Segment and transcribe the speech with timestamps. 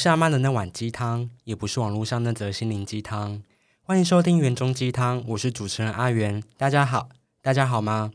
[0.00, 3.42] 是阿妈的那碗鸡汤，也不是网络上那则心灵鸡汤。
[3.82, 6.42] 欢迎收听园中鸡汤，我是主持人阿元。
[6.56, 7.10] 大家好，
[7.42, 8.10] 大家好吗？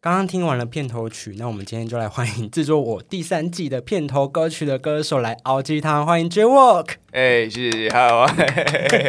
[0.00, 6.06] 刚刚听完了片头曲，那我们今天就来欢迎制作我第三季的片头歌曲的歌手来熬鸡汤。
[6.06, 6.90] 欢迎 J Walk。
[7.10, 8.24] 哎，谢谢，好，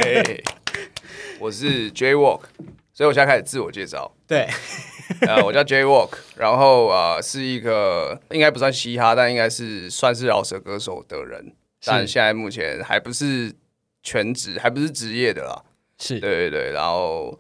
[1.39, 2.41] 我是 J Walk，
[2.91, 4.11] 所以我现在开始自我介绍。
[4.25, 4.49] 对，
[5.21, 11.53] 呃，我叫 J Walk，然后啊，是一个应该不算嘻哈，但应该是算是饶舌歌手的人，
[11.85, 13.53] 但现在目前还不是
[14.03, 15.63] 全职，还不是职业的啦。
[15.97, 17.37] 是对对对，然后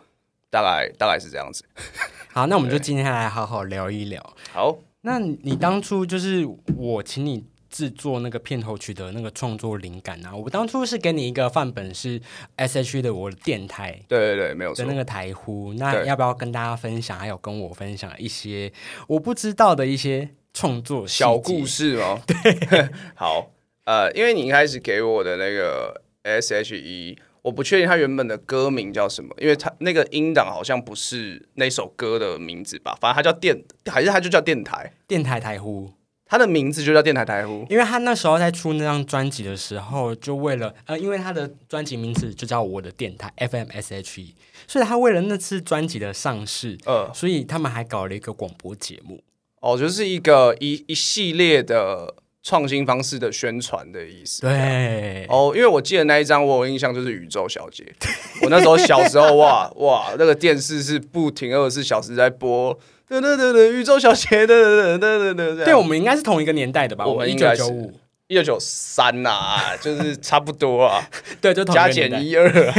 [0.49, 1.63] 大概大概是这样子。
[2.33, 4.35] 好，那我们就今天来好好聊一聊。
[4.51, 12.19] 好，那你当初就是我请你制作那个片头曲的那个创作灵感啊，我当初是给你一个范本是
[12.55, 14.97] S H 的我的电台对对对，没有错的那。
[14.97, 18.73] 个台呼，那要不要跟大家分享，还有跟我分享一些
[19.07, 21.65] 我不知道的一些创作小故？
[21.65, 22.19] 事哦？
[22.27, 23.51] 对， 好，
[23.89, 35.91] 呃，因为你一开始给我的那个 S H E，我不确定它原本的歌名叫什么，因为它那个音档好像不是那首歌的名字吧，反正它叫电，还是它就叫电台，电台台呼，
[36.27, 37.65] 它的名字就叫电台台呼。
[37.67, 44.35] 因为他那时候在出那张专辑的时候，就为了呃，因为他的专辑名字就叫我的电台 F M S H E，
[44.67, 49.23] 所以他为了那次专辑的上市，呃，所以他们还搞了一个广播节目。
[49.61, 54.41] 哦，就是一个一一系列的创新方式的宣传的意思。
[54.41, 57.85] 对，哦，因为我记得那一张我有印象，就是宇宙小姐。
[58.41, 67.05] 我那时候小时候，哇哇，那个电视是不停二十四小时在播，对对对对，宇宙小姐，对对对对对对，对，我们应该是同一个年代的吧？
[67.05, 67.91] 我们一九九五，
[68.27, 71.03] 一九九三呐，就是差不多啊，
[71.41, 71.89] 对，就加。
[71.89, 72.73] 减一二啊，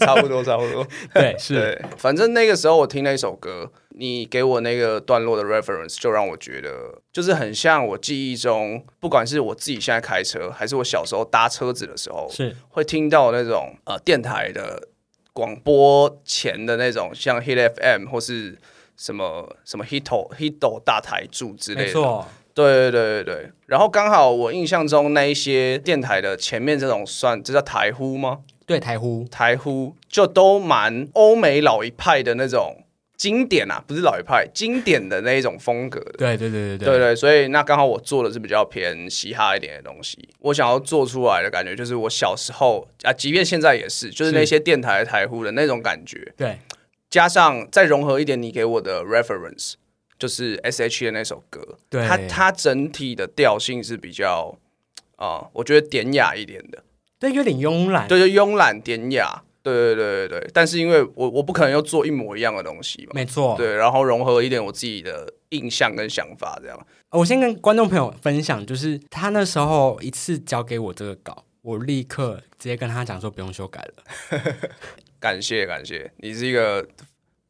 [0.00, 0.86] 差不多差不多。
[1.14, 14.88] 对，是，对，反正那个时候我听那首歌，你给我那个段落的 reference，就让我觉得就是很像我记忆中，不管是我自己现在开车，还是我小时候搭车子的时候，是会听到那种呃电台的
[15.32, 18.58] 广播前的那种，像 Hit FM 或是
[18.98, 22.24] 什么什么 Hito Hito 大台柱之类的。
[22.54, 23.50] 对对对对对。
[23.66, 28.40] 然后刚好我印象中那一些电台的前面这种算这叫台呼吗？
[28.64, 32.82] 对，台呼，台呼就都蛮欧美老一派的那种
[33.16, 36.12] 经典啊，不是老一派，经典的那一种风格的。
[36.18, 40.28] 对对对对对对，所以那刚好我做的是比较偏嘻哈一点的东西。
[40.40, 46.58] 我想要做出来的感觉，就是我小时候啊，即便现在也是，就是是那些电台台呼的那种感觉，对，
[47.08, 49.74] 加上再融合一点你给我的 reference，
[50.18, 54.58] 就是 S H E 的那首歌，对它它整体的调性是比较
[55.16, 56.84] 啊、我觉得典雅一点的，
[57.18, 58.06] 对，有点慵懒。
[58.06, 59.42] 对，就慵懒典雅。
[59.72, 66.86] 对对对对对，但是因为我我不可能又做一模一样的东西嘛，没错，对，然后融合一点我自己的印象跟想法，这样。
[67.10, 74.40] 我先跟观众朋友分享，就是他那时候一次交给我这个稿，我立刻直接跟他讲说不用修改了。
[75.18, 76.86] 感谢感谢，你是一个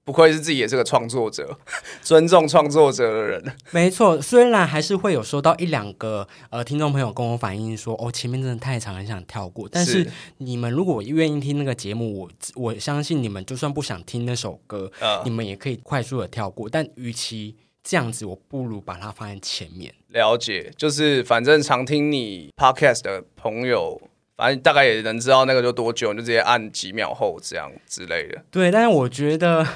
[0.06, 1.58] 不愧是自己也是个创作者，
[2.00, 3.42] 尊重创作者的人。
[3.72, 9.68] 没错，虽然还是会有收到一两个呃听众朋友跟我反映说，哦，前面真的太长，很想跳过。
[9.68, 16.68] 但是是你们如果愿意听那个节目，我我相信你们就算不想听那首歌，呃你，们也可以快速的跳过。
[16.68, 19.92] 但与其这样子，我不如把它放在前面。
[20.10, 24.00] 了解，就是反正常听你 podcast 的朋友，
[24.36, 28.44] 反正大概也能知道那个就多久，你就直接按几秒后这样之类的。
[28.50, 29.66] 对，但是我觉得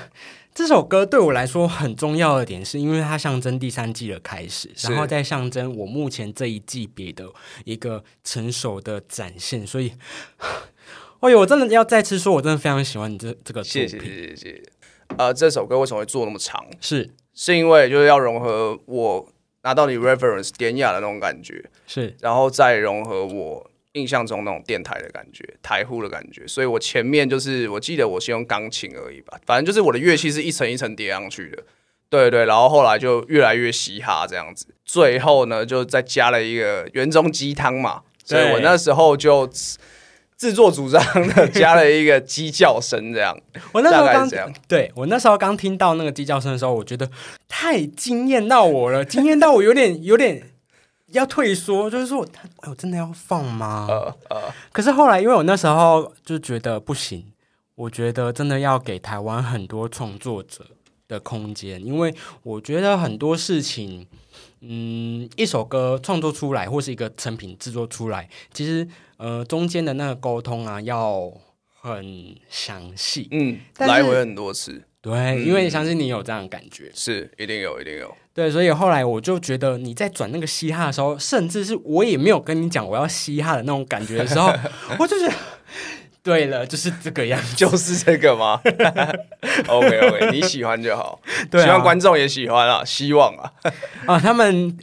[0.54, 7.26] 这首歌对我来说很重要的点，是因为它象征第三季的开始，然后再象征我目前这一季别的
[7.64, 9.66] 一个成熟的展现。
[9.66, 9.92] 所以，
[11.20, 14.00] 哎呦，我真的要再次说，我真的非常喜欢你这这个作谢品。
[14.00, 14.62] 谢谢谢谢谢。
[15.16, 16.64] 呃，这首歌为什么会做那么长？
[16.80, 19.26] 是是因为就是要融合我
[19.62, 31.62] 拿到你 reference 典雅的那种感觉，是，然后再融合我印象中那种电台的感觉、台呼的感觉，所以我前面就是我记得我先用钢琴而已吧，反正就是我的乐器是一层一层叠上去的，
[32.08, 39.78] 对对，然后后来就越来越嘻哈这样子，最后呢就再加了一个原中鸡汤嘛，所以我那时候就自
[40.36, 41.02] 自作主张
[41.34, 43.38] 的加了一个鸡叫声这样，
[43.72, 44.30] 我那时候刚
[44.66, 47.10] 对我那时候刚听到那个鸡叫声的时候，我觉得
[47.46, 50.42] 太惊艳到我了，惊艳到我有点有点
[51.12, 53.86] 要退缩，就是说我哎我真的要放吗？
[53.88, 57.32] 呃呃，可是后来，因为我那时候就觉得不行，
[57.74, 60.66] 我觉得真的要给台湾很多创作者
[61.08, 64.06] 的空间，因为我觉得很多事情，
[64.60, 68.86] 嗯，一首歌创作出来或是一个成品制作出来，其实
[69.16, 71.32] 呃中间的那个沟通啊要
[71.80, 73.26] 很详细。
[73.32, 78.14] 嗯，但来回很多次，对，因为相信你有这样的感觉，是一定有，一定有。
[78.34, 84.52] 对，所以后来我就觉得你在转那个嘻哈的时候，甚至是我也没有跟你讲我要嘻哈的那种感觉的时候，
[84.98, 85.34] 我就觉得，
[86.22, 88.60] 对了，就是这个样子，就是这个吗？
[89.68, 91.20] OK OK，你喜欢就好，
[91.50, 93.52] 希望观众也喜欢啊，希望啊。
[94.06, 94.78] 啊，他们，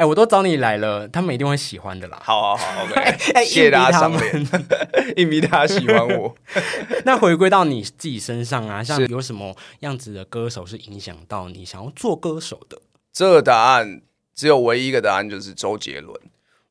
[0.00, 2.18] 哎，我都找你来了，他们一定会喜欢的啦。
[2.24, 2.94] 好好好，OK，
[3.34, 6.34] 哎谢谢大家赏硬逼他脸，硬逼大家喜欢我。
[7.04, 12.80] 那回归到你自己身上啊，像有什么样子的歌手是影响到你想要做歌手的？
[13.12, 14.00] 这个答案
[14.34, 16.18] 只有唯一一个答案，就是周杰伦，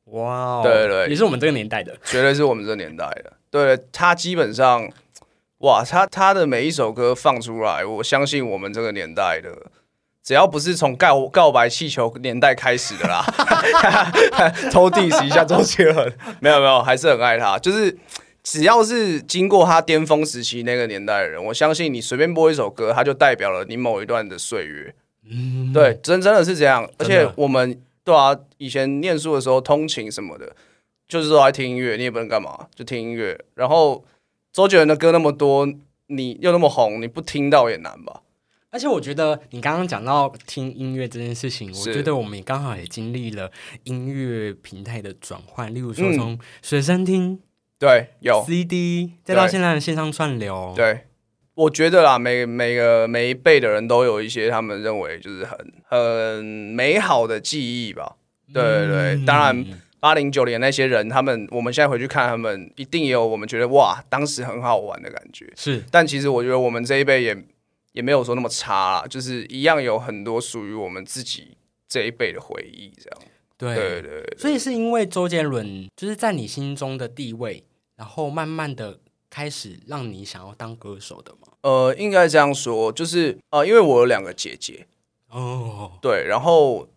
[0.06, 1.96] 哇哦，对对也是我们这个年代的。
[2.02, 3.32] 绝对是我们这年代的。
[3.48, 4.90] 对他基本上，
[5.58, 9.56] 哇，他他的每一首歌放出来，我相信我们这个年代的。
[10.30, 13.20] 只要不是从告告白气球年代开始的啦，
[14.70, 17.58] 偷 diss 一下周杰伦，没有没有，还是很爱他。
[17.58, 17.98] 就是
[18.44, 24.94] 只要是经过他巅峰时期那个年代的人，我相信你随便播一首歌，他就代表了你某一段的岁月。
[25.28, 26.88] 嗯，对，真真的是这样。
[26.98, 30.54] 而且我们对啊，以前念书的时候通勤什么的，
[31.08, 33.36] 就是说爱听音乐，你也不能干嘛，就听音乐。
[33.56, 34.04] 然后
[34.52, 35.66] 周杰伦的歌那么多，
[36.06, 38.20] 你又那么红，你不听到也难吧？
[38.70, 43.50] 而且我觉得你刚刚讲到听音乐这件事情，我觉得我们也刚好也经历了
[43.84, 47.40] 音乐平台的转换，例如说嗯从随身听、
[47.78, 50.72] 对，有 CD，再到现在的线上串流。
[50.76, 51.00] 对。
[51.54, 58.16] 我觉得啦，每每个每一辈的人都有一些他们认为就是很很美好的记忆吧。
[58.50, 59.66] 对对对，嗯当然
[59.98, 65.52] 八零九零那些人，他们我们现在回去看他们，一定也有我们觉得哇，当时很好玩的感觉。
[65.54, 67.36] 是但其实我觉得我们这一辈也
[67.92, 71.56] 也没有说那么差啦，就是一样有很多属于我们自己
[71.88, 73.20] 这一辈的回忆，这样。
[73.56, 77.62] 对对对对，所以是因为周杰伦就是在你心中的地位，
[77.96, 78.98] 然后慢慢的
[79.28, 81.48] 开始让你想要当歌手的吗？
[81.60, 84.86] 呃，应该这样说，就是呃，因为我有两个姐姐，
[85.28, 86.88] 哦，对，然后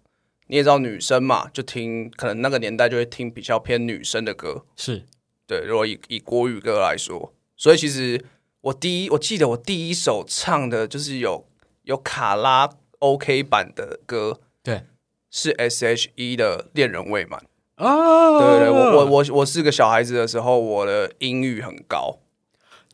[0.48, 5.04] 你也知道女生嘛，就听可能那个年代就会听比较偏女生的歌，是
[5.46, 8.24] 对，如果以以国语歌来说，所以其实
[8.63, 11.45] 我第一，我记得我第一首唱的就是有
[11.83, 12.69] 有卡拉
[13.00, 14.83] OK 版的歌，对，
[15.30, 17.42] 是 S.H.E 的《恋人未满》。
[17.75, 22.19] 哦，对对对，我我我我是个小孩子的时候，我的音域很高，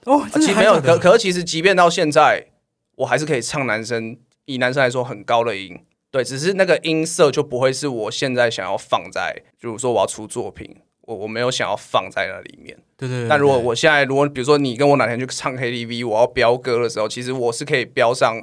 [0.06, 2.48] 哦，其实没有，可可是其实即便到现在，
[2.96, 10.78] 我还是可以唱男生以男生来说很高的音，对，只是那个音色就不会是我现在想要放在，比如说我要出作品，
[11.10, 12.78] 我我没有想要放在那里面。
[12.96, 18.40] 对对对，但如果我现在，如果比如说你跟我哪天去唱 KTV，我要飙歌的时候，其实我是可以飙上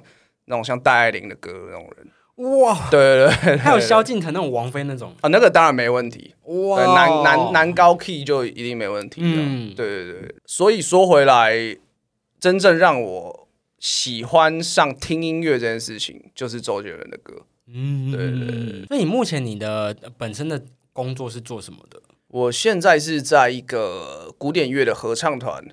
[0.47, 2.09] 那种像戴爱玲的歌的那种人。
[2.61, 6.35] 哇，对对对，还有萧敬腾那种王菲那种，啊，那个当然没问题。
[6.43, 9.29] 哇对，男男男高 key 就一定没问题的。
[9.29, 11.55] 嗯对对对，所以说回来，
[12.41, 13.49] 真正让我
[13.79, 17.35] 喜欢上听音乐这件事情，就是周杰伦的歌。
[17.69, 20.63] 嗯，对对对所以你目前你的呃本身的
[20.93, 22.01] 工作是做什么的？
[22.29, 25.65] 我现在是在一个古典乐的合唱团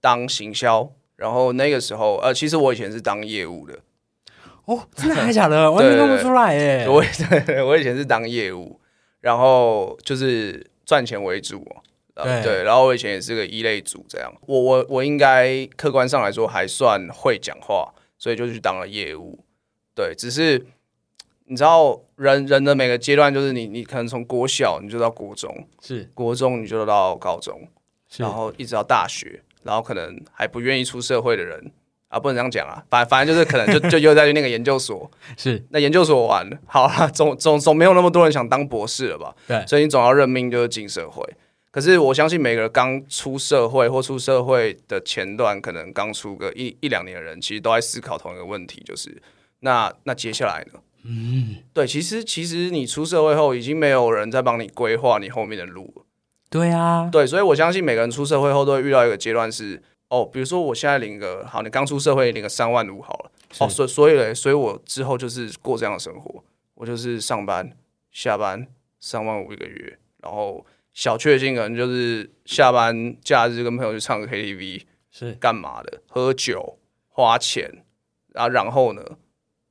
[0.00, 3.78] 当行销，然后那个时候，呃，其实我以前是当业务的，
[4.66, 5.70] 哦，真的还假的？
[5.72, 6.86] 完全看不出来耶！
[6.88, 7.02] 我
[7.46, 8.78] 对我以前是当业务，
[9.20, 11.66] 然后就是赚钱为主
[12.14, 19.42] 对，然后我以前也是个一类组，这样，我我我应该客观上来说还算会讲话，所以就去当了业务。
[19.94, 20.66] 对，只是
[21.52, 27.68] 你知道人人的每个阶段，就是你你可能从国小你就到国中，是国中你就到高中，
[28.16, 31.70] 然后一直到大学，然后可能还不愿意出社会的人
[32.08, 39.36] 啊，不能这样讲啊，反反正就是可能就就又再去那个研究所， 是那研究所完了，好了，总总总没有那么多人想当博士了吧？
[39.46, 41.22] 对所以你总要认命，就是进社会。
[41.70, 49.20] 可是我相信每个人刚出社会或出社会的前段，可能刚出个一一两年的人，其实都在思考同一个问题，就是
[49.60, 50.80] 那那接下来呢？
[51.04, 56.04] 嗯，对，其实其实你出社会后，已经没有人在帮你规划你后面的路了。
[56.48, 66.44] 对啊，对，所以我相信每个人出社会后都会遇到一个阶段是，哦，比如说我现在领个好，你刚出社会领个三万五好了，哦，所以所以嘞，所以我之后就是过这样的生活，
[66.74, 67.74] 我就是上班
[68.10, 68.66] 下班
[69.00, 75.32] 三万五一个月，然后小确幸可能就是下班假日跟朋友去唱个 KTV 是。
[75.40, 76.78] 干嘛的，喝酒
[77.08, 77.82] 花钱，
[78.34, 79.02] 然后然后呢，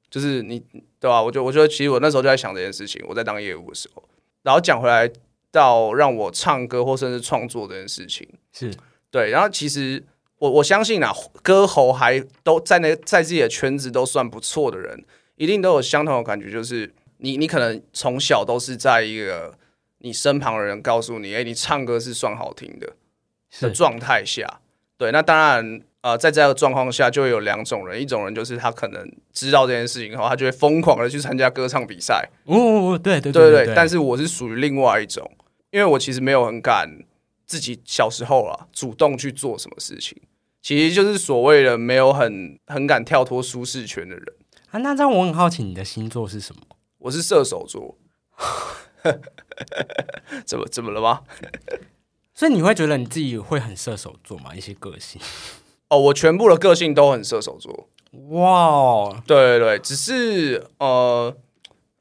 [0.09, 0.63] 就是你
[1.01, 4.07] 对吧、我就我觉得其实我那时候就在想这件事情，我在当业务的时候，
[4.43, 5.11] 然后讲回来
[5.51, 8.71] 到让我唱歌或甚至创作这件事情，是。
[9.09, 10.01] 对，然后其实
[10.37, 15.03] 我我相信啊，歌喉还都在那在自己的圈子都算不错的人，
[15.37, 19.57] 一定都有相同的感觉，就是你你可能从小都是在一个
[19.97, 22.95] 你身旁的人告诉你，哎，你唱歌是算好听的的
[23.49, 24.61] 是状态下，
[24.97, 33.75] 对，那当然呃，在这样的状况下，就会有两种人，一种人就是他可能知道这件事情后，他就会疯狂的去参加歌唱比赛，哦哦，哦对对对对对对。
[33.75, 35.29] 但是我是属于另外一种，
[35.69, 36.89] 因为我其实没有很敢
[37.45, 40.19] 自己小时候啊主动去做什么事情，
[40.61, 44.25] 其实就是所谓的没有很很敢跳脱舒适圈的人。
[44.71, 46.61] 啊，那这样我很好奇，你的星座是什么？
[46.97, 47.97] 我是射手座，
[50.45, 51.21] 怎么怎么了吗？
[52.33, 54.55] 所以你会觉得你自己会很射手座吗？
[54.55, 55.21] 一些个性？
[55.91, 57.89] 哦，我全部的个性都很射手座。
[58.29, 61.35] 哇哦，对对对，只是呃，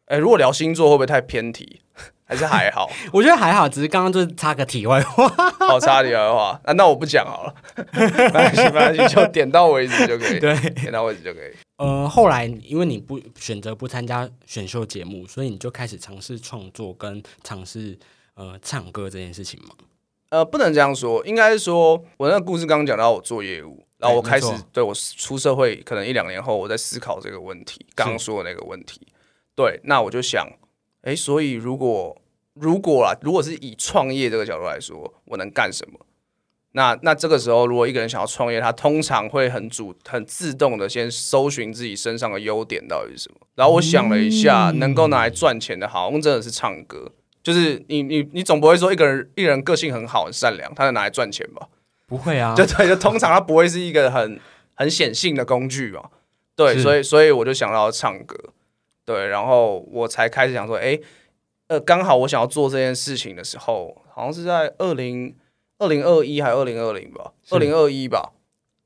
[0.07, 1.81] 哎，如果聊星座会不会太偏题？
[2.25, 2.89] 还是还好？
[3.13, 5.29] 我觉得还好，只是刚刚就是插个题外话。
[5.59, 7.55] 好，插题外话，那那我不讲好了，
[7.93, 10.39] 没关系，没关系，就点到为止就可以。
[10.39, 11.51] 对，点到为止就可以。
[11.79, 17.99] 呃，后来因为你不选择不参加选秀节目，所以你就开始尝试创作跟尝试
[18.35, 19.75] 呃唱歌这件事情嘛。
[20.31, 29.01] 呃，不能这样说，应该是说我那个故事刚刚讲到我做业务，然后我开始对我出社会可能一两年后，我在思考这个问题，刚刚说的那个问题。
[29.57, 30.47] 对，那我就想，
[31.03, 32.17] 哎，所以如果
[32.55, 35.99] 如果啦，如果是以创业这个角度来说，我能干什么？
[36.73, 43.39] 那那这个时候，如果一个人想要创业，他通常会很主很自动的先搜寻自己身上的优点到底是什么。
[43.57, 47.11] 然后我想了一下，能够拿来赚钱的，好像真的是唱歌。
[47.43, 51.69] 就是你你你总不会说一个人一个人个性很好很善良，他能拿来赚钱吧？
[52.07, 54.41] 不会啊，就对，就通常他不会是一个很
[54.75, 56.11] 很显性的工具嘛。
[56.57, 58.37] 对，所以所以我就想到唱歌，
[59.05, 60.99] 对，然后我才开始想说，哎，
[61.69, 65.35] 呃，刚好我想要做这件事情的时候，好像是在二零
[65.79, 68.33] 二零二一还是二零二零吧，是二零二一吧。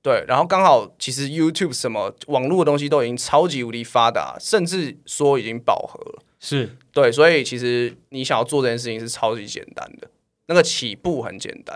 [0.05, 6.23] 对，然后刚好其实 YouTube 什么网络的东西都已经超级无敌发达，甚至说已经饱和了。
[6.39, 10.11] 是对，所以其实你想要做这件事情是超级简单的，
[10.49, 11.75] 那个起步很简单，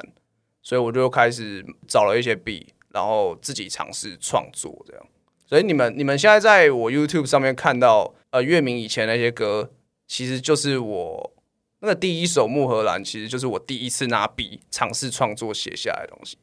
[0.63, 5.07] 所以我就开始找了一些笔然后自己尝试创作这样。
[5.47, 9.71] 所以你们你们现在在我 YouTube 上面看到呃月明以前那些歌，
[10.07, 11.33] 其实就是我
[11.81, 16.37] 那个第一首《木荷兰》，其实就是我第一次拿笔尝试创作写下来的东西。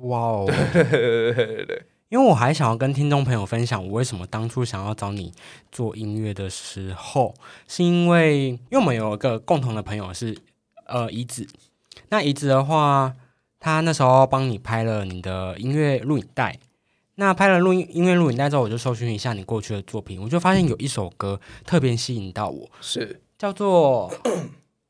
[0.00, 0.44] 哇哦。
[0.72, 5.32] 对对对对对，因为我还想要跟听众朋友分享，我为什么当初想要找你
[5.70, 7.34] 做音乐的时候，
[7.66, 10.36] 是因为因为我们有一个共同的朋友是
[10.86, 11.46] 呃怡子，
[12.08, 13.14] 那怡子的话，
[13.60, 16.58] 他那时候帮你拍了你的音乐录影带。
[17.16, 24.10] 那拍了录音音乐录影带之后，我就搜寻一下你过去的作品，我就发现有一首歌特别吸引到我，是叫做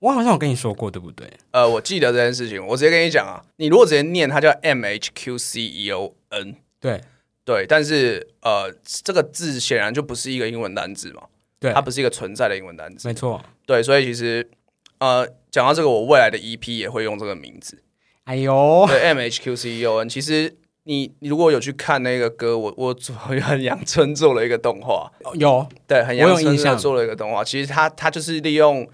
[0.02, 1.32] 我好像有跟你说过，对不对？
[1.52, 6.56] 呃，我记得这件事情，我直接跟你讲啊，你如果直接念，它叫 M H Q C E O N。
[6.80, 7.00] 对
[7.44, 11.23] 对，但是呃，这个字显然就不是一个英文单字嘛，
[11.61, 13.06] 对，它不是一个存在的英文单字。
[13.06, 13.40] 没错。
[13.64, 14.50] 对，所以其实
[14.99, 17.80] 呃，讲到这个，我未来的 EP 也会用这个名字，
[18.25, 20.09] 哎呦，对，M H Q C E O N。
[20.09, 27.44] 其实你你如果有去看那个歌，我我做很阳春做了一个动画，有对，很阳春做了一个动画。
[27.44, 28.85] 其实他他就是利用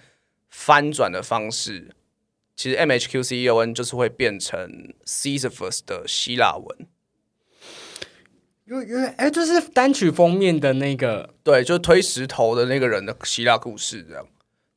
[0.49, 1.95] 翻转的方式，
[2.57, 6.87] 其实 M H Q C E O N 就是会变成 Sisyphus 的希腊文。
[8.65, 14.27] 有有哎，就是单曲封面的那个对，就推石头的那个人的希腊故事这样。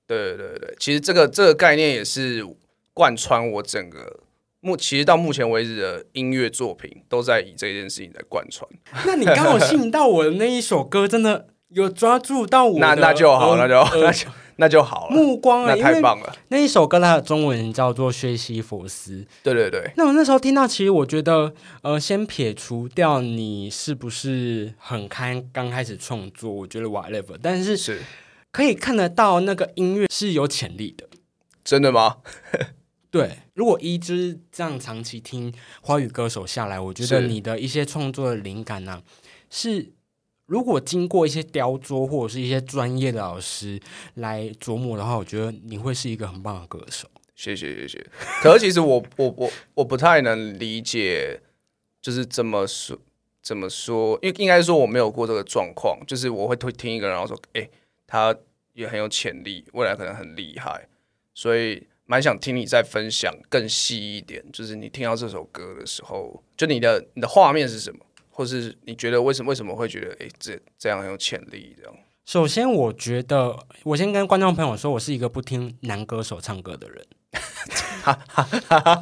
[0.07, 2.45] 对对对对，其实这个这个概念也是
[2.93, 4.21] 贯穿我整个
[4.61, 8.69] 目，其实到目前为止的音乐作品都在以这件事情在贯穿。
[9.05, 16.35] 那你刚好吸引到我的那一首歌，真的有抓住到我的 那那就好，呃那就好那就那就好了，目光啊，那太棒了。
[16.49, 19.13] 那一首歌它的中文叫做《薛西佛斯》。
[19.43, 28.01] 对对对，那我那时候听到，其实我觉得，呃，先撇除掉你是不是很开刚开始创作，我觉得 whatever，但是是
[28.51, 31.07] 可以看得到那个音乐是有潜力的。
[31.63, 32.17] 真的吗？
[33.11, 39.01] 对，如果一直这样长期听华语歌手下来，我觉得你的一些创作的灵感呢、
[39.49, 39.91] 是
[40.51, 43.79] 如果经过一些雕琢或者是一些专业的老师
[44.15, 47.07] 来琢磨的话，我觉得你会是一个很棒的歌手。
[47.33, 48.05] 谢谢谢谢。
[48.43, 51.39] 可是其实我我我我不太能理解，
[52.01, 52.99] 就是这么说
[53.41, 54.19] 怎么说？
[54.21, 57.69] 因为应该说我没有过这个状况，就是我会推听一个人，然后说，哎、
[58.05, 58.35] 他
[58.73, 60.85] 也很有潜力，未来可能很厉害，
[61.33, 71.93] 所以蛮想听你再分享更细一点，就是你听到这首歌的时候，就你的你的画面是什么，或是你觉得为什么为什么会觉得，哎、这这样很有潜力，这样。
[72.25, 77.05] 首先，我觉得我先跟观众朋友说，我是一个不听男歌手唱歌的人。
[78.03, 79.01] 哈哈哈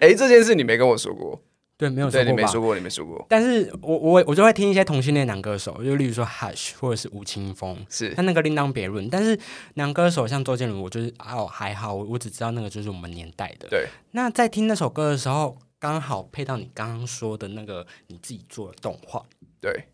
[0.00, 1.40] 哎、这件事你没跟我说过，
[1.76, 2.36] 对，没有说对你？
[2.36, 9.08] 没说过，你没说过，但是我我我就会听一些同性恋男歌手，就例如说 Hush 或者是吴青峰，是但那个另当别论。
[9.08, 9.38] 但是
[9.74, 13.68] 男歌手像周杰伦，我就是哦还好，我我只知道那个就是我们年代的。
[13.68, 13.86] 对。
[14.12, 19.22] 那在听那首歌的时候，刚好配到你刚刚说的那个你自己做的动画，
[19.60, 19.88] 对，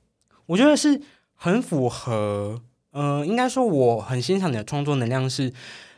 [0.47, 1.03] 我觉得是
[1.35, 2.63] 很符合。
[2.93, 5.53] 呃，应该说我很欣赏你的创作能量，是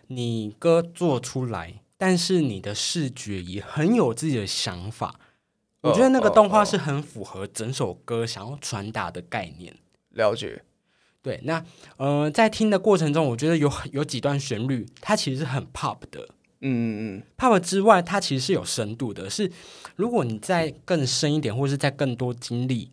[0.07, 5.21] 你歌做出来，但是你的视觉也很有自己的想法。
[5.83, 9.77] 我觉得那个动画是很符合整首歌想要传达的概念。
[10.09, 10.63] 了解。
[11.21, 11.63] 对，那
[11.99, 16.31] 呃，在听的过程中，我觉得有有几段旋律，它其实是很 pop 的。
[16.63, 17.23] 嗯嗯嗯。
[17.37, 19.29] pop 之外，它其实是有深度的。
[19.29, 19.51] 是
[19.97, 22.91] 如果你再更深一点，或是再更多精力，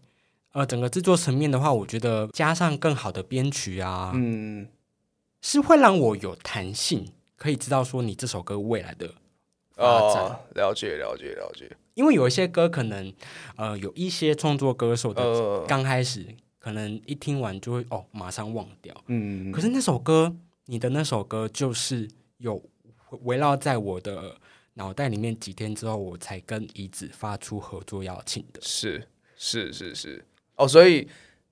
[0.52, 4.68] 呃，整个制作层面的话，我觉得加上更好的编曲啊，嗯，
[5.42, 7.08] 是会让我有弹性，
[7.38, 9.14] 可以知道说你这首歌未来的
[9.76, 10.24] 发展。
[10.24, 11.72] 哦，了解了解了解。
[11.94, 13.14] 因为有一些歌可能，
[13.58, 16.26] 呃，有一些创作歌手的呃，刚开始
[16.58, 18.96] 可能一听完就会哦，马上忘掉。
[19.08, 20.34] 嗯，可是那首歌，
[20.66, 22.62] 你的那首歌就是有
[23.22, 24.36] 围绕在我的
[24.76, 28.60] 脑袋里面几天之后，我才跟怡子发出合作邀请的。
[28.62, 30.26] 是是是是。
[30.56, 31.08] 哦，所以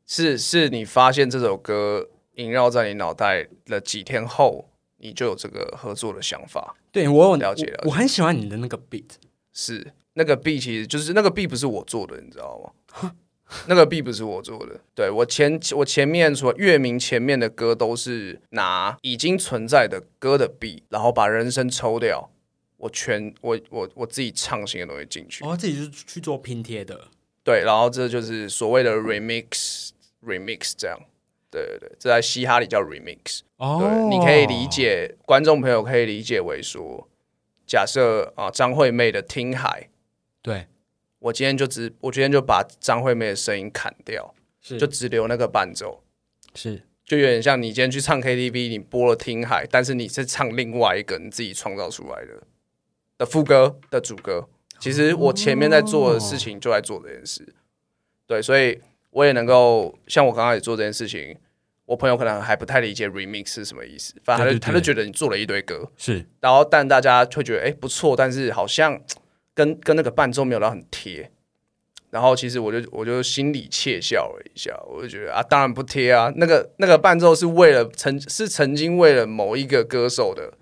[0.05, 6.75] 是是你发现这首歌萦绕在你脑袋了几天后，你就有这个合作的想法。
[6.91, 9.09] 对我有了解了解我，我很喜欢你的那个 beat。
[9.53, 13.11] 是那个 beat，其实就是那个 beat 不是我做的，你知道吗？
[13.67, 22.29] 那个 B 不是我做的，对我前我前面除了乐名前面的歌都是拿已经存在的歌的 B，然后把人声抽掉，
[22.77, 27.07] 我全我我我自己唱新的东西进去，哦，自己就是去做拼贴的。
[27.43, 29.89] 对，然后这就是所谓的 remix
[30.21, 30.99] remix 这样，
[31.49, 34.67] 对对对，这在嘻哈里叫 remix，哦对，你可以理。
[34.67, 37.07] 解，观众朋友可以理解为说，
[37.65, 39.87] 假设啊张惠妹的《听海》。
[40.41, 40.67] 对，
[41.19, 44.77] 我今天就只，我今天就把张惠妹的声音砍掉，是。
[44.77, 46.03] 就只留那个伴奏，
[46.53, 46.83] 是。
[47.05, 52.43] 就有点像你今天去唱 KTV，你播了《听海》，但是你是唱另外一个你自己创造出来的
[53.17, 54.49] 的副歌的主歌。
[54.77, 57.55] 其实我前面在做的事情就在做这件事，
[58.27, 61.35] 对，所以我也能够像我刚刚也做这件事情，
[61.85, 69.01] 我朋友可能还不太理解 remix 是什么意思，反正他就他就觉得你做了一堆歌，是，然后但大家会觉得哎、诶不错，但是好像
[69.57, 71.31] 跟跟那个伴奏没有到很贴。
[72.11, 80.53] 然后其实我就我就心里窃笑了一下，我就觉得啊，当然不贴啊，那个那个伴奏是为了曾是曾经为了某一个歌手的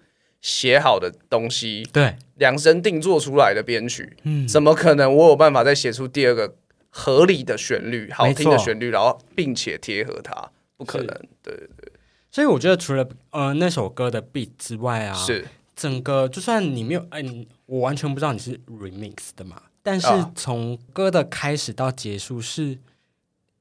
[0.41, 6.55] 写好的东西对，量身定做出来的编曲，嗯，怎么可能我有办法再写出第二个
[6.89, 10.49] 合理的旋律、好听的旋律，然后并且贴合它？
[10.77, 11.07] 不可能，
[11.43, 11.91] 对对对，
[12.31, 15.45] 所以我觉得除了呃那首歌的 beat 之外啊，是。
[15.75, 20.31] 整个就算你没有，哎、你我完全不知道你是 remix 的嘛，但是啊。
[20.35, 22.79] 从歌的开始到结束是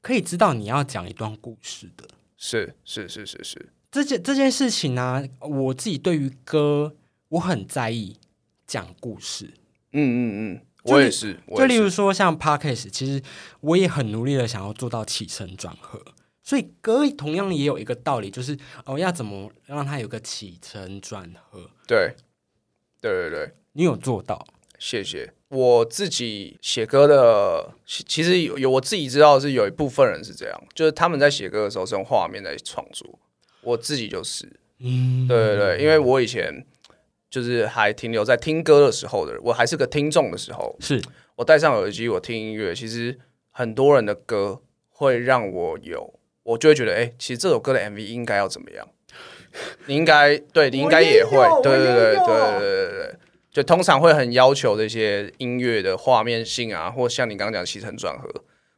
[0.00, 2.06] 可以知道你要讲一段故事的。
[2.36, 6.94] 是是是是是，这件这件事情呢、我自己对于歌
[7.28, 8.18] 我很在意
[8.66, 9.54] 讲故事。
[9.92, 13.22] 嗯嗯嗯，我也是，我就例如说像 podcast，其实
[13.60, 16.02] 我也很努力的想要做到起承转合，
[16.42, 22.14] 所以歌同样也有一个道理，就是哦要怎么让它有个起承转合，对
[23.12, 23.50] 对对对。
[23.72, 24.46] 你有做到。
[24.78, 25.32] 谢谢。
[25.48, 33.18] 我自己写歌的，其其实有有我自己知道是有一部分人是这样，就是他们在写歌的时候是用画面在创作。
[33.62, 34.46] 我自己就是，
[34.80, 36.66] 嗯，对对对，因为我以前
[37.30, 41.00] 就是还停留在听歌的时候的，我还是个听众的时候，是
[41.36, 43.18] 我戴上耳机我听音乐，其实
[43.50, 48.88] 很多人的歌会让我有，我就会觉得，哎、其实这首歌的 MV 应该要怎么样？
[49.86, 53.14] 你应该对你应该也会也，对对对对对对对对，
[53.52, 58.28] 就通常会很要求这些音乐的画面性啊，或像你刚刚讲起承转合，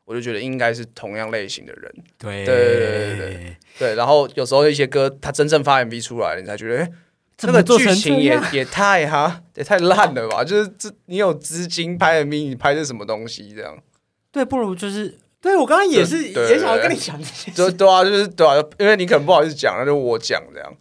[0.04, 3.94] 我就觉得应该是同样类型的人，对对对对对对。
[3.94, 6.92] 然后有时候一些歌他真正发 MV 出来，你才觉得，哎、
[7.36, 8.38] 这个剧情也？
[8.52, 10.44] 也太哈也太烂了吧！
[10.44, 13.76] 就是这你有资金拍 MV，你拍的什么东西这样？
[14.30, 20.72] 对，不如就是对我刚刚也是对对也想要跟你讲这件事，就对啊，就是对啊，因为你可能不好意思讲，那就我讲这样。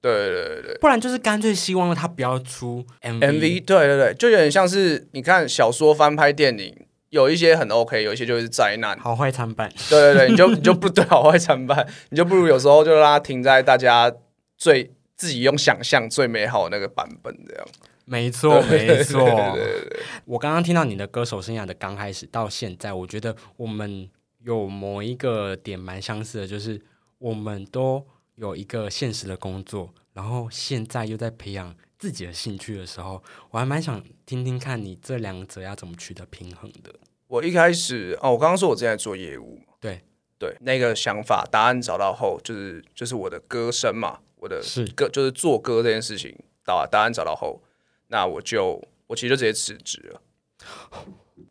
[0.00, 3.18] 对对对对不然就是干脆希望他不要出 MV。
[3.18, 6.72] ，MV 对对对，就有点像是你看小说翻拍电影，
[7.10, 8.96] 有一些很 OK，有一些就是灾难。
[9.00, 14.10] 好坏参半，对对对，你就你就不 对好坏参半，你就不如有时候就让它停在大家
[14.56, 17.66] 最自己用想象最美好的那个版本这样。
[18.08, 19.24] 没错没错。
[19.24, 24.08] 对对对，我刚刚听到你的歌手生涯的刚开始到现在，我觉得我们
[24.40, 26.80] 有某一个点蛮相似的，就是
[27.18, 28.04] 我们都
[28.36, 36.94] 有一个现实的工作，然后现在又在培养自己的兴趣的时候，我还蛮想听听看你这两者要怎么取得平衡的。
[37.26, 40.00] 我一开始哦，我刚刚说我正在做业务，对
[40.38, 47.60] 对，那个想法答案找到后，就是就是我的歌声嘛，我的是歌就是做歌这件事情，答答案找到后，
[48.08, 50.22] 那我就我其实就直接辞职了。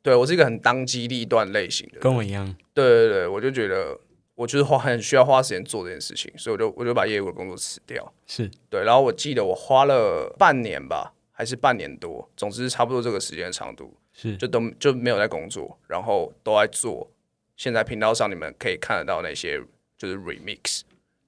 [0.03, 3.97] 对我是一个很当机立断类型的，跟我一样，对对对，我就觉得
[4.35, 8.13] 我就是花很需要花时间做这件事情，所以我就我就把业务的工作辞掉。
[8.25, 17.09] 是对，然后我记得我花了半年吧，还是半年多，总之差不多这个时间的长度，是就都就没有在工作，然后都在做
[17.55, 19.61] 现在频道上你们可以看得到那些
[19.97, 20.81] 就是 remix，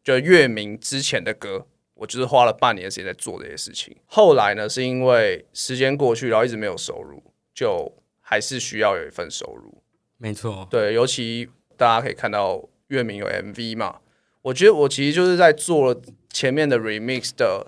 [0.03, 1.65] 就月明之前的歌，
[1.99, 3.95] 我就是花了半年的时间在做这些事情。
[4.05, 7.21] 后来呢，是因为时间过去，然后一直没有收入，
[7.53, 9.83] 就还是需要有一份收入。
[10.17, 13.99] 没错，对，尤其大家可以看到月明有 MV 嘛，
[14.41, 17.67] 我觉得我其实就是在做了前面的 remix 的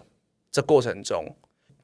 [0.51, 1.35] 这过程中，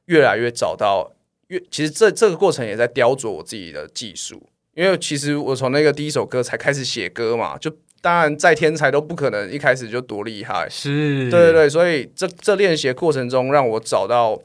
[0.06, 1.12] 越来越找到
[1.48, 14.40] 越，其实这这个过程也在雕琢我自己的技术，因为其实我从那个第一首歌才开始写歌嘛，就当然再天才都不可能一开始就多厉害，是，对对对，所以这这练习过程中，让我找到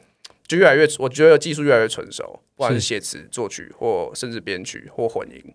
[0.48, 5.54] 就越来越，我觉得技术越来越成熟，不管是是写词、作曲，或甚至编曲或混音。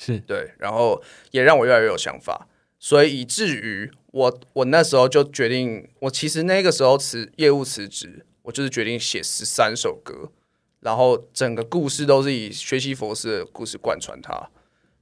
[0.00, 2.46] 是对，然后也让我越来越有想法，
[2.78, 10.30] 所以以至于我我那时候就决定，我其实那个时候辞业务辞职，我就是决定写十三首歌，
[10.80, 14.50] 然后整个故事都是以学习佛事的故事贯穿它。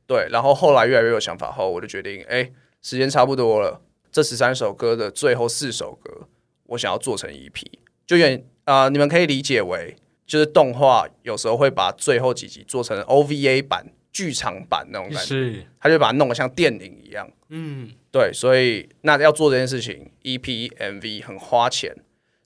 [0.07, 3.81] 对，然后后来越来越有想法后，我就决定，哎，时间差不多了，
[4.12, 6.29] 这十三首歌的最后四首歌，
[6.66, 7.62] 我想要做成 EP，
[8.07, 15.27] 就有点啊、呃你们可以理解为，就是动画有时候会把最后几集做成 OVA 版、剧场版那种感觉。
[15.27, 17.29] 是，他就把它弄得像电影一样。
[17.49, 21.95] 嗯，对，所以那要做这件事情，EP、MV 很花钱，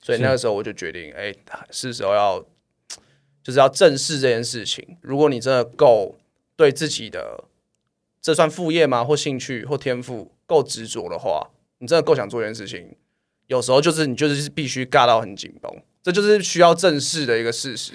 [0.01, 1.35] 所以那个时候我就决定，哎、
[1.71, 2.45] 是时候要
[3.43, 4.99] 就是要正视这件事情。
[5.01, 6.19] 如果你真的够
[6.57, 7.45] 对自己的
[8.21, 9.05] 这算副业吗？
[9.05, 9.65] 或兴趣？
[9.65, 10.33] 或天赋？
[10.47, 12.97] 够执着的话，你真的够想做一件事情，
[13.47, 17.93] 有时候就是你就是必须尬到很紧绷，这就是需要正视的一个事实。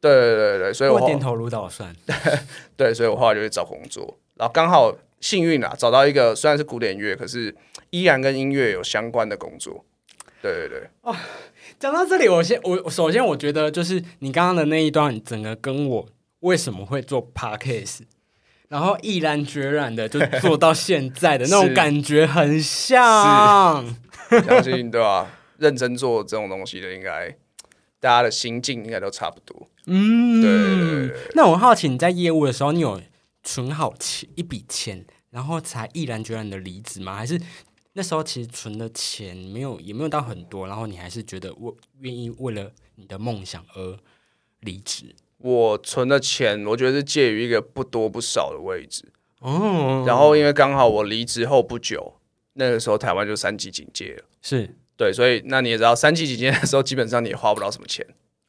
[0.00, 1.94] 对对对对，所以我点头如捣蒜，
[2.76, 7.54] 对，所以我后来就去找工作，然后刚好幸运啦，找到一个虽然是古典乐，可是
[7.90, 9.84] 依然跟音乐有相关的工作。
[10.42, 11.16] 对对对，哦
[11.78, 16.08] 讲到这里，我先我我首先我觉得就是你刚刚的那一段，整个跟我
[16.40, 18.00] 为什么会做 podcast，
[18.68, 23.84] 然后毅然决然的就做到现在的那种 感觉很像。
[24.28, 27.30] 相信对吧、认真做这种东西的，应该
[28.00, 29.68] 大家的心境应该都差不多。
[29.86, 33.00] 嗯，对那我好奇你在业务的时候，你有
[33.44, 37.14] 存好钱一笔钱，然后才毅然决然的离职吗？
[37.14, 37.40] 还是
[37.92, 43.96] 那时候其实存的钱没有，也没有到很多，然后你还是觉得我愿意为了你的梦想而
[44.60, 45.14] 离职？
[45.38, 49.04] 我存的钱，我觉得是介于一个不多不少的位置。
[49.40, 52.14] 哦，然后因为刚好我离职后不久，
[52.54, 54.24] 那个时候台湾就三级警戒了。
[54.42, 58.04] 是对，所以那你也知道，三级警戒的时候，基本上你也花不到什么钱。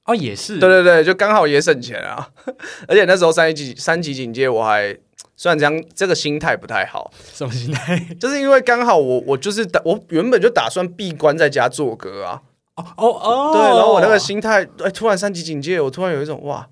[0.06, 2.30] 哦，也是对对对，就刚好也省钱啊。
[2.88, 4.98] 而且那时候三级三级警戒，我还
[5.36, 8.00] 虽然这样这个心态不太好，什么心态？
[8.18, 12.42] 就是因为刚好我我就是打我原本就打算闭关在家做歌啊。
[12.76, 16.70] 哦哦哦，对，然后我那个心态，哎，突然三级警戒，我突然有一种哇，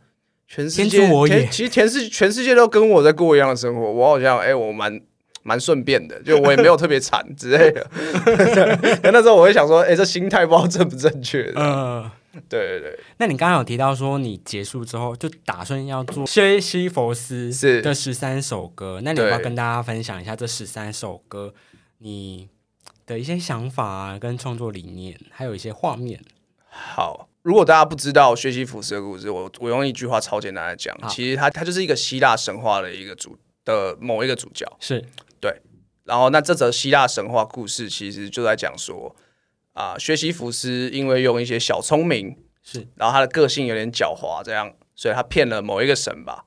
[0.48, 5.02] 全世界我也其实全世全世界都跟我在过一样的生活，我好像哎，我蛮。
[5.48, 7.88] 蛮顺便的，就我也没有特别惨之类的。
[9.14, 11.64] 那时候我会想说，哎、这心态不知道正不正确嗯。
[11.64, 12.12] 呃，
[12.50, 21.54] 对对对，那你刚刚有提到说你结束之后就打算要做薛西佛斯是的十三首歌，那你要不要跟大家分享一下这十三首歌
[22.00, 22.50] 你
[23.06, 26.20] 的一些想法啊，跟创作理念，还有一些画面？
[26.68, 34.66] 好，如果大家不知道学习福斯的故事，我我用一句话超简单的讲，其实它它就是一个希腊神话的一个主的某一个主角。
[34.80, 35.06] 是
[35.40, 35.62] 对
[36.06, 39.16] 然后，那这则希腊神话故事其实就在讲说，
[39.74, 46.46] 啊、薛西弗斯因为用一些小聪明，是然后他的个性有点狡猾，这样，所以他骗了某一个神吧，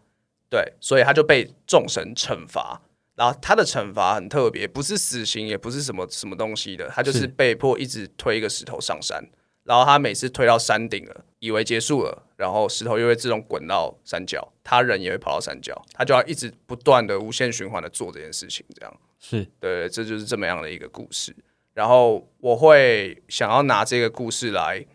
[0.50, 2.82] 对，所以他就被众神惩罚。
[3.14, 9.24] 然后他的惩罚很特别，不是死刑，也不是什么什么东西的，他就是是被迫一直推一个石头上山。
[9.68, 19.00] 然后他每次推到山顶了，以为结束了，然后石头又会自动滚到山脚，他人也会跑到山脚，他就要一直不断的无限循环的做这件事情，这样。
[19.20, 21.36] 是对，这就是这么样的一个故事。
[21.74, 24.86] 然后我会想要拿这个故事来，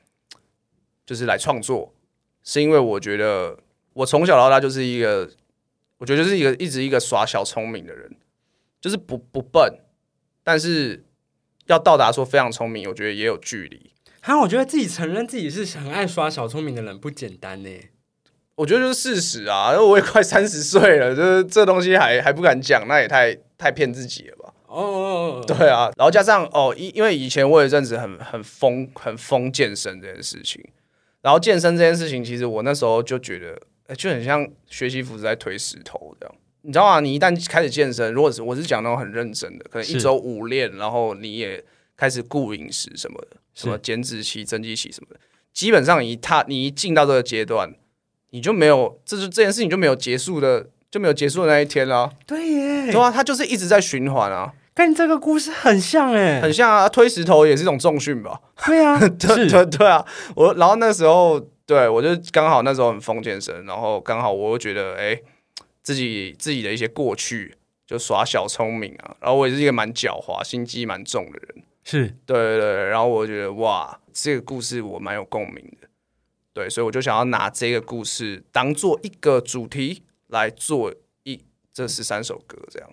[1.05, 1.93] 就是来创作，
[2.41, 3.59] 是因为我觉得
[3.93, 5.29] 我从小到大就是一个，
[5.99, 8.17] 我觉得就是一个一直一个耍小聪明的人，
[8.81, 9.81] 就是不不笨，
[10.43, 11.05] 但是
[11.67, 13.92] 要到达说非常聪明，我觉得也有距离。
[14.25, 17.69] 哈，我觉得自己承认自己是很爱耍小聪明的人不简单呢。
[18.55, 24.53] 我觉得就是事实啊，因为我也快三十岁了，就是这东西还还不敢讲，那也太太骗自己了吧。
[24.67, 30.63] 哦， 对啊，然后加上哦，因因为以前我有一阵子很很疯很疯健身这件事情，
[31.21, 36.33] 然后健身这件事情，其实我那时候就觉得呃就很像学习服在推石头这样。
[36.61, 37.01] 你知道吗？
[37.01, 41.61] 你一旦开始健身，如果是我是讲那种很认真的，可能一周五练，然后你也
[41.95, 45.19] 开始顾饮食什么的，什么减脂期、增肌期什么的，
[45.53, 47.73] 基本上你一踏你一进到这个阶段，
[48.31, 52.11] 你就没有，这就这件事情就没有结束的，就没有结束的那一天啦。
[52.25, 58.41] 对耶，对啊，它就是一直在循环啊，跟这个故事很像哎，很像啊，推石头也是一种重训吧。
[58.65, 60.03] 对啊， 对对对啊，
[60.35, 65.19] 我然后那时候对我就刚好那时候很疯健身，然后刚好我又觉得哎、
[65.83, 75.87] 自己自己的一些过去就耍小聪明啊，然后我也是一个蛮狡猾、心机蛮重的人，是对对对，然后我觉得哇，这个故事我蛮有共鸣的，
[76.53, 80.93] 对，所以我就想要拿这个故事当做一个主题来做
[81.23, 81.43] 一
[81.73, 82.89] 这十三首歌这样，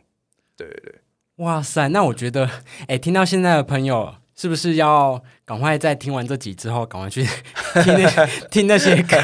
[0.57, 0.95] 对对对。
[1.37, 2.51] 哇塞，那我觉得，
[2.87, 7.23] 哎，听到现在的朋友，是不是要赶快在听完这集之后，赶快去
[7.83, 9.17] 听那 听那些歌？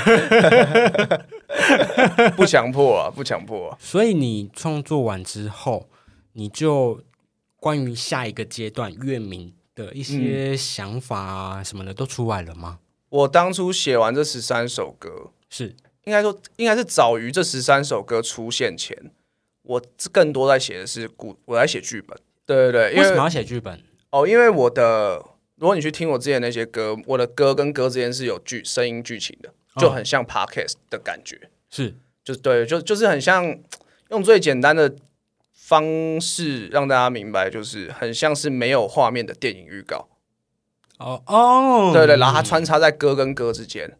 [2.36, 3.76] 不强迫啊，不强迫啊。
[3.78, 5.90] 所以你创作完之后，
[6.32, 7.02] 你就
[7.56, 12.80] 关于下一个阶段乐名的一些想法啊什么的都出来了吗？
[13.08, 19.12] 我当初写完这十三首歌，是应该说应该是早于这十三首歌出现前，
[19.62, 22.18] 我更多在写的是故，我在写剧本。
[22.44, 23.80] 对对对，因为为什么要写剧本？
[24.10, 25.24] 哦，因为我的，
[25.56, 33.58] 如果你去听我之前那些歌，我的歌跟歌之间是有剧声音剧情的，就很像 podcast 的感觉，是就是对，就就是很像
[34.10, 34.94] 用最简单的
[35.66, 40.06] 方式让大家明白，就是很像是没有画面的电影预告。
[40.98, 43.98] 哦哦，对对，然后它穿插在歌跟歌之间，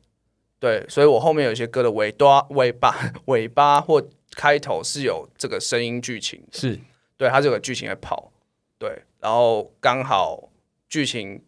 [0.61, 2.95] 对，所以我后面有一些歌的尾端、尾巴、
[3.27, 4.01] 尾巴或
[4.37, 6.79] 开头是有这个声音剧情，是。
[7.17, 8.31] 对，它这个剧情在跑，
[8.79, 10.51] 对，然后刚好
[10.89, 11.43] 剧情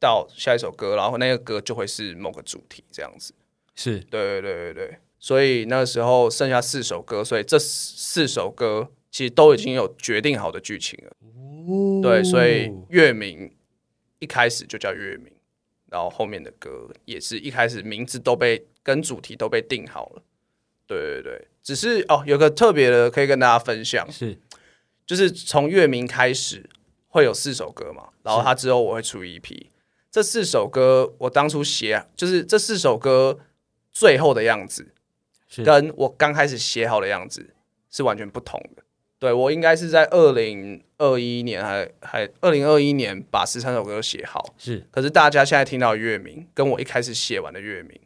[0.00, 3.32] 到下一首歌，然后那个歌就会是某个主题这样子，
[3.76, 4.00] 是。
[4.00, 11.12] 对对对对对，所以那时候剩下四首歌，所以这四首歌其实都已经有决定好的剧情了。
[12.02, 13.54] 对，所以月明
[14.18, 15.32] 一开始就叫月明，
[15.88, 20.22] 然后后面的歌也是一开始名字都被跟主题都被定好了。
[20.86, 24.36] 对对对，只是哦，有个特别的可以跟大家分享，是
[25.06, 26.68] 就是从月明开始
[27.08, 29.70] 会有四首歌嘛，然后它之后我会出一批。
[30.10, 33.38] 这四首歌我当初写，就是这四首歌
[33.92, 34.92] 最后的样子，
[35.46, 37.54] 是跟我刚开始写好的样子
[37.90, 38.82] 是完全不同的。
[39.20, 48.00] 对我应该是在二零二一年还还二零二一年把十三首歌都写好，是可是大家现在听到的乐名跟我一开始写完的乐名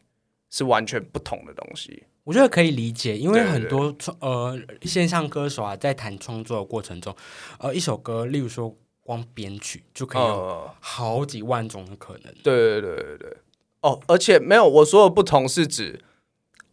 [0.51, 2.03] 是完全不同的东西。
[2.25, 7.15] 我觉得可以理解，因为很多创呃线上歌手啊，在谈创作的过程中，
[7.59, 12.35] 呃，一首歌，例如说光编曲就可以有呃，好几万种的可能。
[12.43, 13.37] 对对对对对。
[13.83, 16.03] 哦，而且没有我说的不同是指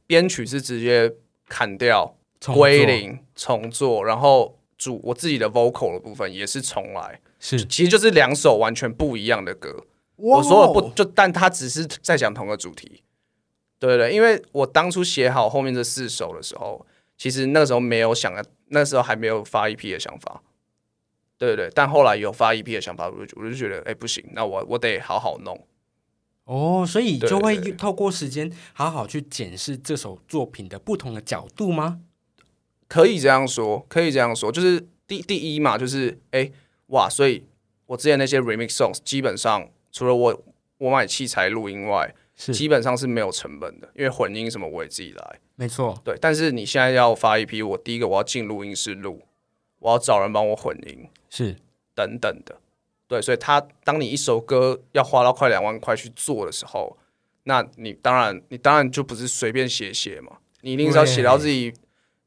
[0.08, 1.13] 编曲是直接
[1.49, 2.15] 砍掉
[2.47, 9.86] 归零重做，然后主我自己的 vocal 的部分也是重来，是其实就是两首完全不一样的歌。
[10.15, 13.04] 我我说的不就，但他只是在讲同个主题。
[13.80, 16.86] 对对，因为我当初写好后面这四首的时候，
[17.17, 18.32] 其实那时候没有想，
[18.67, 20.43] 那时候还没有发 EP 的想法。
[21.39, 25.60] 对对对，但后来有发 EP 的想法，我就我就觉得，哎、不行，那我我得好好弄。
[26.43, 32.01] 哦，所以就会透过时间好好去检视这首作品的不同的角度吗？
[32.91, 36.51] 可以这样说，可以这样说，就是第第一嘛，就是哎、
[36.88, 37.45] 哇，所以
[37.86, 40.43] 我之前那些 remix songs 基本上除了我
[40.77, 45.39] 我买器材录音外，是基本上是没有成本的，因为混音什么我也自己来。
[45.56, 49.21] 没错，对，但是你现在要发一批，我第一个我要进录音室录，
[49.80, 51.56] 我要找人帮我混音是
[51.95, 52.60] 等等的。
[53.08, 56.97] 对，所以他当你一首歌要花到快两万块去做的时候，
[57.43, 61.73] 那你当然你当然就不是随便写写嘛，你一定是要写到自己。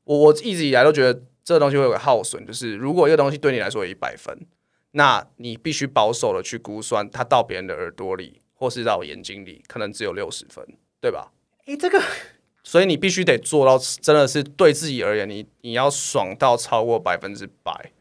[0.04, 4.46] 我我一直以来都觉得这个东西会有个耗损，就是如果一个东西对你来说有一百分，
[4.92, 10.64] 那你必须保守的去估算它到别人的耳朵里或是到眼睛里，可能只有六十分，
[11.00, 11.32] 对吧？
[11.66, 12.00] 诶，这个
[12.62, 17.92] 所以你必须得做到，真的是对自己而言，你你要爽到超过百分之百，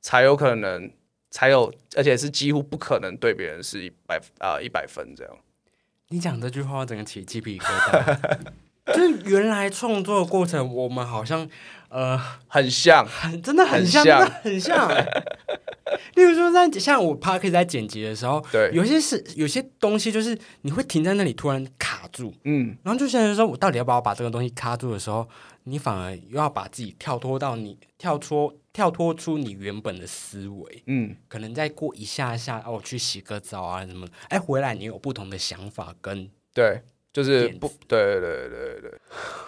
[0.00, 0.90] 才有可能，
[1.30, 5.36] 才有，而且是几乎不可能对别人是一百啊一百分这样。
[6.08, 8.38] 你讲这句话，我整个起鸡皮疙瘩。
[8.86, 11.48] 就是原来创作的过程，我们好像
[11.88, 15.22] 呃，很像，很真的很像，很像真的很像、欸。
[16.14, 25.28] 例如说在像我 p a r k 在剪辑的时候，对有些是有些东西就是你会停在那里突然卡住，嗯，然后就现在说我到底要不要把这个东西卡住的时候，
[25.64, 36.82] 你反而又要把自己跳脱到你跳脱跳脱出你原本的思维，嗯，可能再过一下下哦，我去洗个澡啊什么的，哎，回来你有不同的想法跟对，
[37.16, 38.90] 就是不对对对对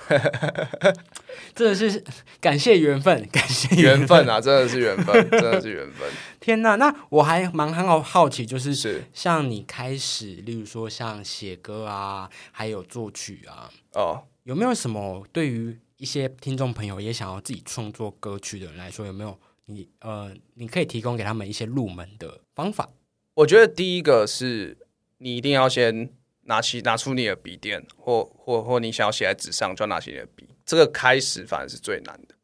[0.09, 0.93] 对，
[1.55, 2.03] 真的是
[2.41, 4.27] 感谢缘分，感谢缘分。
[4.27, 6.09] 啊，真的是缘分，真的是缘分。
[6.41, 9.05] 天呐，那我还蛮很好好奇，就是是。
[9.13, 22.89] 像你开始，例如说像写歌啊，还有作曲啊，哦，有没有什么对于一些听众朋友也想要自己创作歌曲的人来说，有没有你呃，你可以提供给他们一些入门的方法？
[23.35, 24.79] 我觉得第一个是
[25.19, 26.09] 你一定要先
[26.49, 30.49] 拿起拿出你的笔电，或或或你想要写在纸上，就要拿起你的笔。
[30.67, 32.35] 这个开始反而是最难的，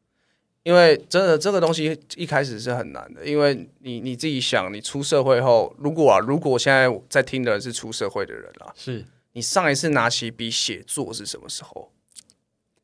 [0.63, 11.91] 因为真的这个东西一开始是很难的，因为你你自己想，你出社会后，如果啊，如果现在在听的人是出社会的人啊，是你上一次拿起笔写作是什么时候？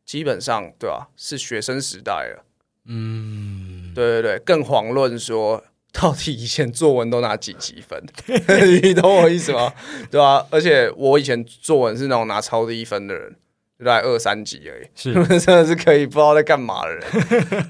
[0.05, 2.45] 基本上对吧、是学生时代了。
[2.85, 5.63] 嗯，对对对，更遑论说
[6.01, 8.01] 到底以前作文都拿几几分，
[8.81, 9.73] 你懂我意思吗？
[10.09, 13.35] 对吧、而且我以前作文是那种拿超低分的人，
[13.77, 15.13] 就在二三级而已，是。
[15.39, 17.03] 真的是可以不知道在干嘛的人。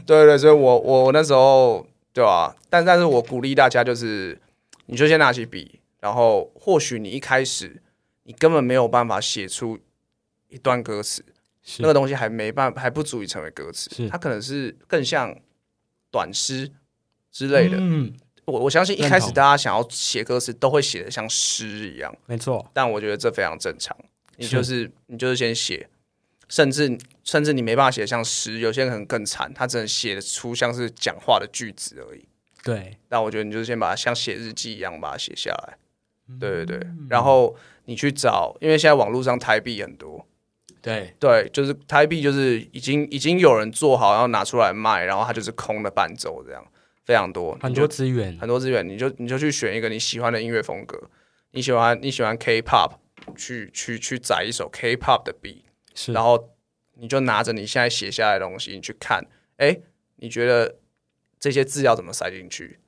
[0.05, 4.37] 对对，所以我我我那时候对吧、但但是我鼓励大家就是，
[4.85, 7.81] 你就先拿起笔，然后或许你一开始
[8.23, 9.79] 你根本没有办法写出
[10.49, 11.23] 一段歌词，
[11.79, 15.35] 那个东西还没办还不足以成为歌词，它可能是更像
[16.11, 16.69] 短诗
[17.31, 17.77] 之类的。
[17.79, 18.13] 嗯，
[18.45, 23.95] 我我相信一开始大家想要写歌词都会写的像诗一样，没错，但我觉得这非常正常。
[24.37, 25.87] 你就是你就是先写，
[26.49, 32.25] 甚至甚至你没办法写像诗，有些人可能更惨，他只能写得出像是讲话的句子而已。
[32.63, 35.77] 对，但我觉得你就是先把它像写日记一样把它写下来，
[36.27, 36.39] 嗯。
[36.39, 40.25] 对对对，然后你去找，因为现在网络上台币很多，
[40.81, 46.65] 对，对，就是台币，就是已经已经有人做好，然后拿出来卖，然后它就是空的伴奏，这样
[47.11, 50.97] 非常多，很多资源，很多资源，你就你就去选一个你喜欢的音乐风格，
[51.51, 52.93] 你喜欢你喜欢 K-pop，
[53.35, 56.55] 去去去载一首 K-pop 的 beat，是，然后
[56.93, 59.77] 你就拿着你现在写下来的东西，你去看，哎，
[60.15, 60.77] 你觉得
[61.37, 62.79] 这些字要怎么塞进去？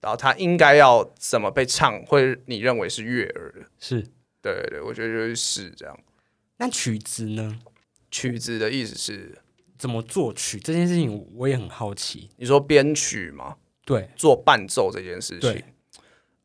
[0.00, 3.66] 然后它应该要怎么被唱，会你认为是悦耳的？
[3.78, 4.00] 是。
[4.40, 6.00] 对对对，我觉得就是是这样。
[6.56, 7.60] 那曲子呢？
[8.10, 9.36] 曲子的意思是，
[9.78, 12.28] 怎么作曲这件事情，我也很好奇。
[12.36, 13.56] 你说编曲吗？
[13.86, 15.64] 对，做伴奏这件事情对，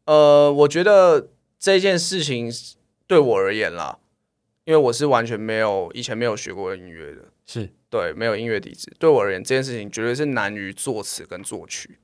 [0.06, 2.50] 呃，我觉得这件事情
[3.06, 4.00] 对我而言啦，
[4.64, 8.96] 因为我是完全没有以前没有学过音乐的，是对，没有音乐底子。
[8.98, 12.00] 对我而言，这件事情绝对是难于作词跟作曲。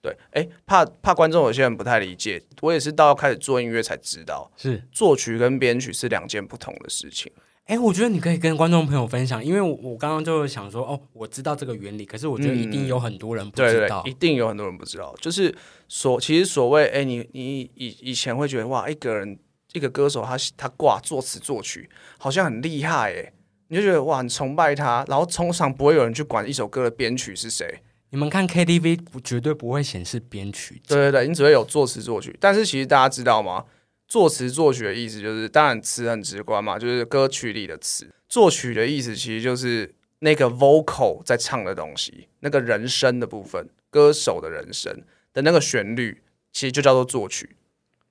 [0.00, 4.84] 对，哎，怕怕观众有些人不太理解，我也是到开始做音乐才知道，是。
[4.92, 7.32] 作曲跟编曲是两件不同的事情。
[7.68, 13.68] 哎，我觉得你可以跟观众朋友分享，因为我我刚刚就想说，哦，我知道这个原理，可是我觉得一定有很多人不知道。
[13.68, 15.14] 对对对，一定有很多人不知道。
[15.20, 15.54] 就是
[15.86, 19.38] 所其实所谓，哎，你你以以前会觉得哇，一个人
[19.74, 23.32] 一个歌手他他挂作词作曲好像很厉害哎，
[23.68, 25.04] 你就觉得哇，很崇拜他。
[25.06, 27.80] 然后通常不会有人去管一首歌的编曲是谁。
[28.08, 32.34] 你们看 KTV 不绝对不会显示编曲，对对对，你只会有作词作曲。
[32.40, 33.66] 但是其实大家知道吗？
[34.08, 38.10] 作词作曲的意思就是，当然词很直观嘛，就是歌曲里的词。
[38.26, 47.56] 作曲的意思其实就是那个 vocal 在唱的东西，那个人声的部分，歌手的人声的那个旋律，其实就叫做作曲。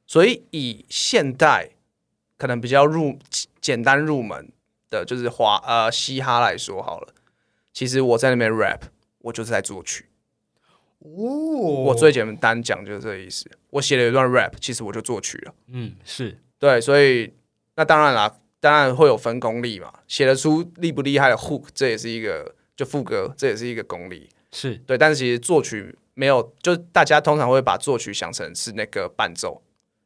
[0.05, 1.71] 所以以现代
[2.38, 3.17] 可能比较入
[3.60, 4.51] 简单入门
[4.89, 7.13] 的，就是华呃嘻哈来说好了，
[7.73, 8.83] 其实我在那边 rap，
[9.19, 10.05] 我就是在作曲。
[11.15, 13.49] 哦，我最简单讲就是这个意思。
[13.69, 15.53] 我写了一段 rap，其实我就作曲了。
[15.67, 17.31] 嗯是对，所以
[17.75, 19.93] 那当然啦，当然会有分功力嘛。
[20.07, 24.29] 写得出厉不厉害的 hook，这也是一个就副歌，这也是一个功力。
[24.51, 29.61] 是对，但是其实作曲没有，就大家通常会把作曲想成是那个伴奏，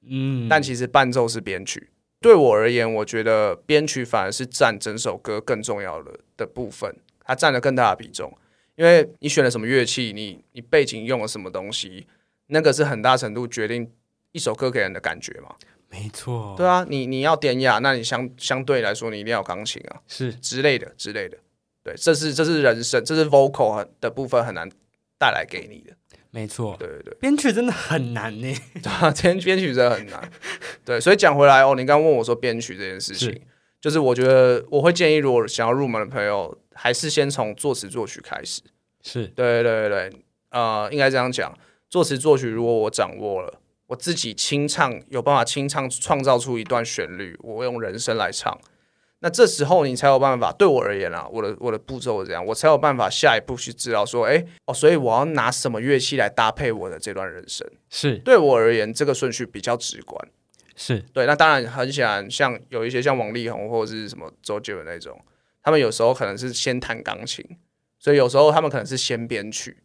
[0.06, 1.90] 嗯，但其实伴奏是编曲。
[2.20, 8.38] 对我而言，我觉得编曲反而是占整首歌更重要的的部分，它占了更大的比重。
[8.76, 12.08] 因为你选了什么乐器，你你背景用了什么东西，
[12.48, 13.92] 那个是很大程度决定
[14.32, 15.56] 一首歌给人的感觉嘛。
[15.90, 21.38] 没错，对啊，你你要典雅，那你相相对来说你一定要有钢琴啊是之类的之类的。
[21.84, 24.70] 对，这是这是人声，这是 vocal 的部分很难
[25.18, 25.94] 带来给你的。
[26.30, 28.56] 没错，对对对，编曲真的很难呢。
[28.82, 30.32] 对啊，编编曲真的很难。
[30.86, 33.42] 对，所以讲回来哦，你刚刚问我说编曲这件事情是，
[33.82, 38.62] 就是我觉得我会建议，如果想要入门的朋友，还是先从作词作曲开始。
[39.02, 40.20] 是对对对对，
[40.52, 41.52] 呃，应该这样讲，
[41.90, 48.56] 作词作曲如果我掌握了，我自己清唱，有办法清唱创造出一段旋律，我用人声来唱，
[49.22, 50.52] 那这时候你才有办法。
[50.52, 57.68] 对我而言啊，我的我的步骤是这样，我才有办法下一步去知道说，哎哦，所以我要拿什么乐器来搭配我的这段人生。
[57.90, 60.28] 是对我而言，这个顺序比较直观。
[60.84, 65.16] 是对，那当然很显然，像有一些像王力宏或者是什么周杰伦那种，
[65.62, 67.46] 他们有时候可能是先弹钢琴，
[68.00, 69.78] 所以有时候他们可能是先编曲，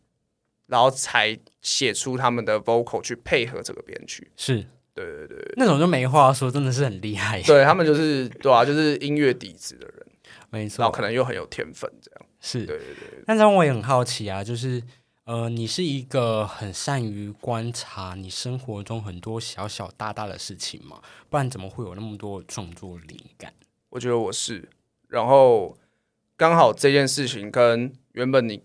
[0.68, 4.30] 然后才写出他们的 vocal 去配合这个编曲。
[4.38, 7.42] 是，对对对那种就没话说，真的是很厉害。
[7.42, 10.06] 对，他们就是对啊，就是音乐底子的人，
[10.48, 12.26] 没错然后，可能又很有天分，这样。
[12.40, 12.64] 是。
[12.64, 14.82] 对对对，但是我也很好奇啊，就是
[15.26, 21.02] 呃，你是一个很善于观察你生活中很多小小大大的事情吗？
[21.28, 23.52] 不然怎么会有那么多创作灵感？
[23.90, 24.68] 我觉得我是，
[25.08, 25.76] 然后
[26.36, 28.62] 刚好这件事情跟原本你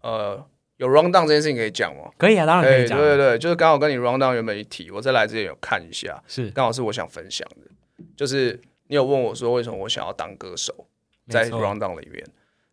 [0.00, 0.42] 呃
[0.78, 2.10] 有 round down 这件事情可以讲吗？
[2.16, 2.98] 可以啊，当然可以讲。
[2.98, 7.70] 对对对，就是刚好跟你 round down 原本一提，我在来之前有看一下，是刚好是我想分享的，
[8.16, 10.86] 就是你有问我说为什么我想要当歌手，
[11.28, 12.24] 在 round down 里面，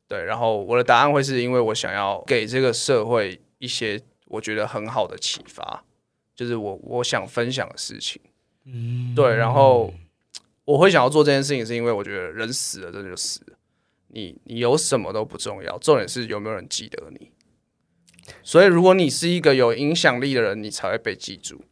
[0.10, 5.86] 对，然后我的答案会是因为我想要给这个社会一些我觉得很好的启发，
[6.36, 8.22] 就是我我想分享的事情，
[8.66, 9.93] 嗯，对，然后
[10.66, 13.57] 我会想要做这件事情，是因为我觉得人死了，真的就死了，
[14.07, 17.32] 你你有什么都不重要，重点是有没有人记得你。
[18.43, 21.64] 所以，如果你是一个有影响力的人，你才会被记住。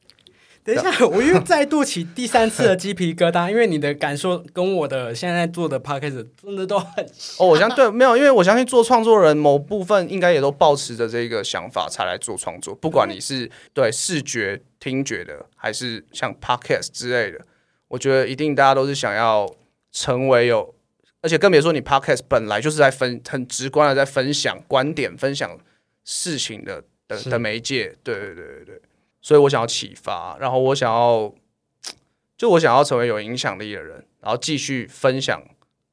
[0.67, 7.05] 等一下， 我又再度起第三次的鸡皮疙瘩，因为你的感受跟我的现在做的 podcast 真的都很
[7.39, 17.39] 哦，我相对没有，因为我相信做创作人某部分应该也都保持着这个想法才来做创作，不管你是对视觉、听觉的，还是像 podcast 之类的，
[17.87, 19.49] 我觉得一定大家都是想要
[19.93, 20.75] 成为有，
[21.21, 25.57] 而且更别说你 podcast 本来就是在分很直观的在分享观点、分享
[26.03, 28.81] 事情的的的媒介，对对对对对，
[29.21, 31.33] 所以我想要启发，然后我想要，
[32.37, 35.41] 就我想要成为有影响力的人，然后继续分享。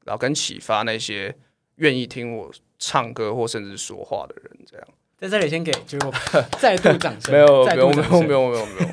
[0.07, 1.35] 然后跟启发那些
[1.77, 5.99] 愿意听我唱歌或甚至说话的人，这样在这里先给就
[6.61, 8.89] 再度掌声，没有再没有没有没有没有没有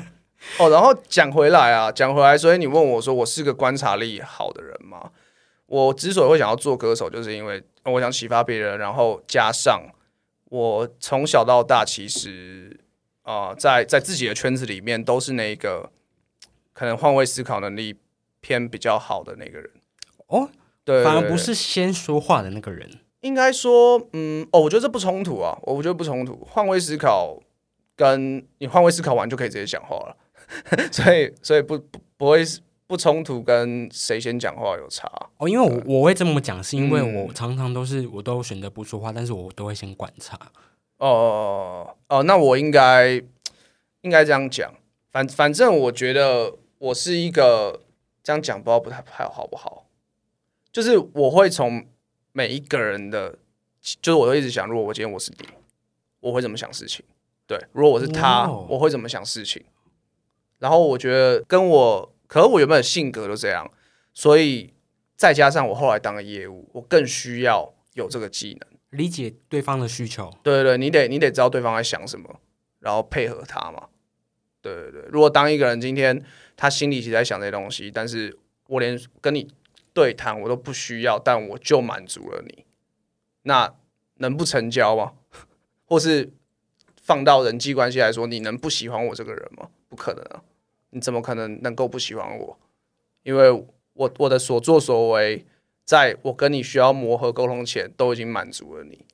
[0.58, 5.10] 哦，然后讲回来啊，讲回来，所以你问我说我是个观察力好的人吗？
[5.66, 9.82] 我之所以会想要做歌手，就是因为我想启发别人，然后加上
[10.46, 12.80] 我从小到大其实
[13.22, 15.90] 啊、呃在在自己的圈子里面都是那个
[16.72, 17.96] 可能换位思考能力
[18.40, 19.70] 偏比较好的那个人
[20.26, 20.48] 哦，
[20.84, 22.88] 对，对反而不是先说话的那个人。
[23.20, 26.44] 应该说，嗯，哦，我觉得这不冲突啊，我觉得不冲突。
[26.44, 27.38] 换位思考，
[27.94, 30.16] 跟你换位思考完就可以直接讲话了，
[30.90, 32.42] 所以所以不不不会
[32.88, 35.08] 不冲突，跟谁先讲话有差。
[35.36, 40.36] 哦，因为我我会这么讲，是因为嗯我常常都是我都选择不说话，但是我都会先观察。
[40.98, 41.71] 哦哦哦，
[42.20, 43.22] 那我应该
[44.00, 44.74] 应该这样讲，
[45.12, 47.80] 反反正我觉得我是一个
[48.22, 49.86] 这样讲，不知道不太太好不好，
[50.72, 51.86] 就是我会从
[52.32, 53.38] 每一个人的，
[54.00, 55.48] 就是我会一直想，如果我今天我是你，
[56.20, 57.04] 我会怎么想事情？
[57.46, 59.64] 对，如果我是他，哦我会怎么想事情？
[60.58, 63.70] 然后我觉得跟我，可能我原本的性格就这样，
[64.12, 64.72] 所以
[65.16, 68.71] 再加上我后来当了业务，我更需要有这个技能。
[68.92, 72.40] 理解对方的需求，对对，你得你得知道对方在想什么，
[72.78, 73.88] 然后配合他嘛。
[74.62, 76.24] 对对对，如果当一个人今天
[76.56, 78.38] 他心里其实在想这些东西，但是
[78.68, 79.48] 我连跟你
[79.92, 82.64] 对谈我都不需要，但我就满足了你，
[83.42, 83.74] 那
[84.18, 85.14] 能不成交吗？
[85.84, 86.30] 或是
[87.02, 89.68] 放到人际关系来说，你能不喜欢我这个人吗？
[89.88, 90.42] 不可能啊！
[90.90, 92.58] 你怎么可能能够不喜欢我？
[93.24, 93.50] 因为
[93.94, 95.44] 我我的所作所为，
[95.84, 99.04] 在我跟你需要磨合沟通前，都已经满足了你。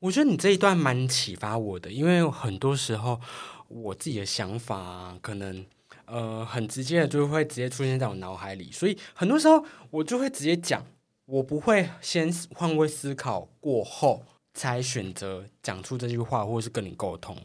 [0.00, 3.20] 我觉得你这一段蛮启发我的，因为很多时候
[3.66, 5.66] 我自己的想法、可能
[6.04, 10.86] 呃很直接的就会直接出现在我脑海里，所以很多时候我就会直接讲，
[11.24, 14.22] 我不会先换位思考过后
[14.54, 17.36] 才选择讲出这句话，或是跟你沟通，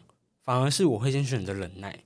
[0.43, 2.03] 反而是我会先选择忍耐。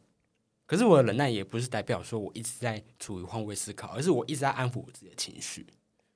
[0.65, 5.65] 可是我的忍耐也不是代表说我一直在处于换位思考，而是我一直在安抚我自己的情绪。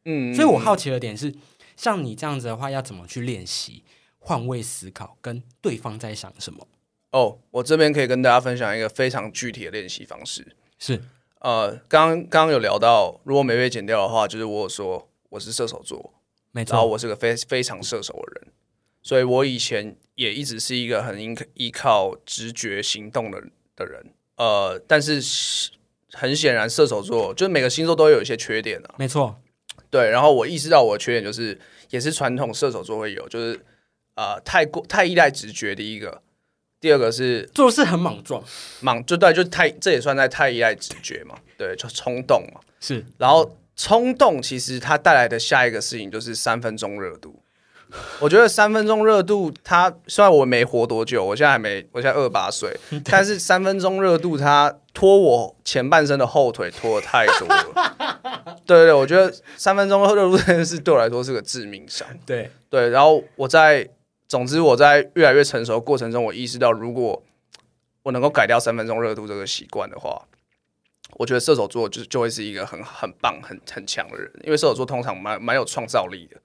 [0.06, 1.34] 嗯，所以我好奇的点是，
[1.76, 3.84] 像你这样子的话，要怎么去练习
[4.20, 6.68] 换位思考，跟对方在想什么？
[7.12, 10.56] 哦，我这边可以跟大家分享一个非常具体的练习方式。
[10.80, 11.02] 是
[11.39, 16.14] 呃，刚刚刚有聊到，如果没被剪掉的话，就是我有说我是射手座，
[16.52, 18.54] 没错然后，我是个非非常射手的人，
[19.02, 23.43] 所以我以前也一直是一个很依依靠直觉行动的
[23.76, 24.14] 的人。
[24.38, 25.22] 呃，但是
[26.14, 28.95] 很显然，射手座就是每个星座都有一些缺点啊。
[28.97, 29.39] 没错，
[29.91, 33.59] 对，然后我意识到我的缺点就是，也是传统射手座会有，就是
[34.15, 35.75] 呃太过太依赖直觉。
[35.75, 36.21] 第一个，
[36.79, 38.41] 第二个是做事很莽撞，
[38.79, 42.61] 莽，就对，就太这也算在太依赖直觉嘛，对，就冲动嘛。
[42.79, 47.40] 是然后冲动其实它带来的下一个事情就是三分钟热度，
[48.19, 52.75] 我觉得三分钟热度，它虽然我没活多久，我现在还没，我现在二八岁，
[53.05, 58.55] 但是三分钟热度，它拖我前半生的后腿拖的太多了。
[58.65, 62.07] 对对对，我觉得三分钟热度这件事对我来说是个致命伤。
[62.25, 63.87] 对，对，然后我在，
[64.27, 67.21] 总之我在越来越成熟的过程中，我意识到，如果
[68.03, 70.27] 我能够改掉三分钟热度这个习惯的话，
[71.15, 76.37] 我觉得射手座就就会是一个很很棒、很很强的人，因为射手座通常蛮蛮有创造力的，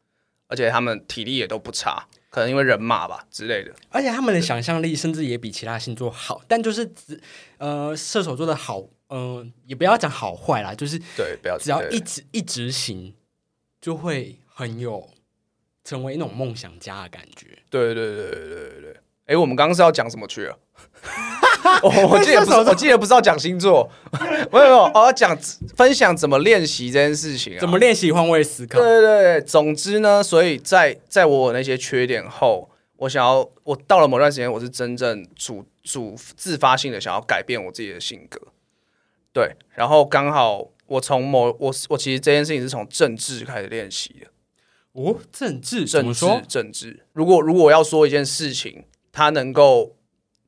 [0.48, 3.74] 而且他们体力也都不差，可能因为人马吧之类的。
[3.90, 7.20] 而且他们的想象力甚至也比其他星座好，但就是只
[7.58, 13.14] 呃射手座的好，嗯、也不要讲好坏啦，就是对，不要只要一直一直行，
[13.80, 15.08] 就会很有
[15.84, 17.58] 成为一种梦想家的感觉。
[17.70, 18.96] 对对对对对对对。
[19.26, 20.58] 哎，我们刚刚是要讲什么去了？
[21.82, 23.90] 我我记得不是，我记得不是要讲星座，
[24.52, 25.36] 没有没有，哦讲
[25.76, 27.60] 分享怎么练习这件事情啊。
[27.60, 28.78] 怎么练习换位思考？
[28.78, 38.40] 对对对，总之呢，所以在在我那些缺点后，我想要，我到了某段时间，我是真正主主自发性的想要改变我自己的性格。
[39.32, 44.26] 对，然后刚好我从某我我其实这件事情是从政治开始练习的。
[44.92, 46.26] 哦，政治政治？
[46.48, 49.95] 政治，如果如果我要说一件事情，它能够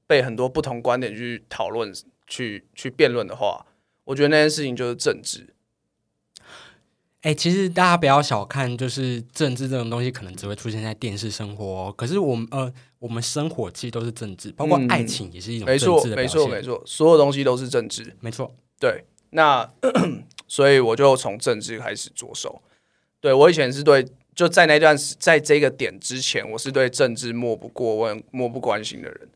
[0.09, 1.95] 被很多不同观点去讨论、
[2.27, 3.65] 去去辩论的话，
[4.05, 5.55] 我觉得那件事情就是政治。
[7.21, 11.95] 哎、其实大家不要小看，就是政治这种东西，可能只会出现在电视生活、哦。
[11.95, 16.41] 可是我们呃，我们生活其实都是政治，包括嗯爱情也是一种没错政治，的表没现。
[16.41, 18.17] 错，没错，所有东西都是政治。
[18.21, 19.69] 没错，对，那
[20.49, 22.63] 所以我就从政治开始着手。
[23.21, 29.29] 对我以前是对，就在那段，在这个点之前，我是对政治漠不过问、漠不关心的人。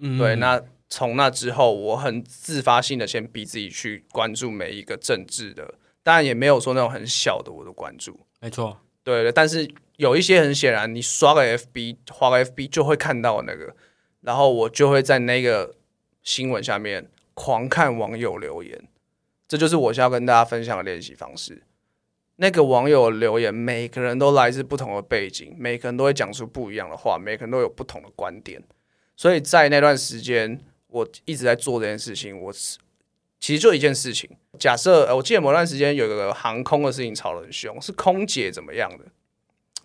[0.00, 8.18] 嗯，对，那从那之后，我很自发性的先逼自己去关注每一个政治的，当然也没有说那种很小的我都关注。
[8.40, 13.76] 没错，对对，但是有一些很显然，你刷个 FB，划个 FB 就会看到那个，
[14.22, 15.76] 然后我就会在那个
[16.22, 18.88] 新闻下面狂看网友留言，
[19.46, 21.62] 这就是我想要跟大家分享的练习方式。
[22.36, 28.62] 那个网友留言，每个人都来自不同的背景，每个人都会讲出不一样的话，每个人都有不同的观点，
[29.20, 32.40] 所以在那段时间，我一直在做这件事情。
[32.40, 32.78] 我是
[33.38, 39.04] 其实就一件事情，假设呃我记得某段时间有一个航空的事情吵得很凶，是空姐怎么样的？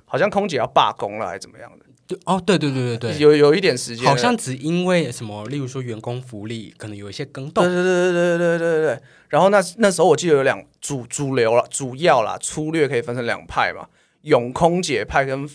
[0.05, 1.85] 好像空姐要罢工了，还是怎么样的？
[2.07, 9.01] 对哦，对对对对对，有有一点时间，好像只因为什么，例如说员工福利可能有一些更动对，对对对对对对对。
[9.27, 13.89] 然后那那时候我记得有两主主流了，主要啦，粗略可以分成两派嘛，
[14.21, 15.45] 永空姐派跟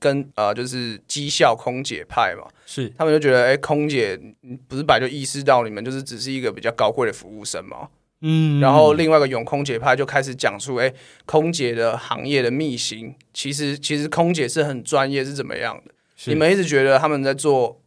[0.00, 2.48] 跟呃就是绩效空姐派嘛。
[2.66, 4.18] 是他们就觉得，哎、空姐
[4.66, 7.88] 不是本来就意识到你们就是只是一个比较高贵的服务生嘛？
[8.22, 10.92] 嗯然后另外一个勇空姐派就开始讲述，哎、
[11.24, 15.94] 空姐的行业的秘辛，其实其实空姐是很专业，是怎么样的？
[16.26, 17.80] 你们一直觉得他们在做，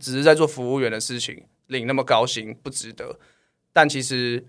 [0.00, 3.16] 只是在做服务员的事情，领那么高薪不值得，
[3.72, 4.44] 但其实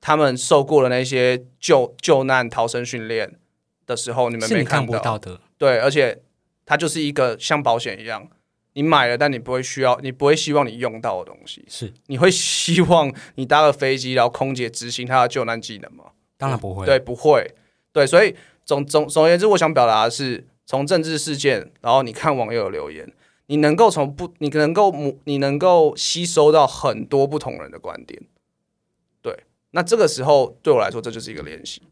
[0.00, 3.38] 他们受过了那些救救难逃生训练
[3.86, 6.22] 的时候，你们没看到，到的，对，而且
[6.70, 8.28] 它就是一个像保险一样，
[8.74, 16.04] 你买了，但你不会需要，你不会希望你用到的东西，是你会希望你搭个飞机，然后空姐执行她的救难技能吗？
[16.38, 17.44] 当然不会，对，不会。
[17.90, 23.12] 对，所以总总总而言之，我想表达的是，从政治事件，然后你看网友的留言，
[23.46, 28.22] 你能够从不，你能够母，你能够吸收到很多不同人的观点。
[29.20, 29.36] 对，
[29.72, 31.82] 那这个时候对我来说，这就是一个练习。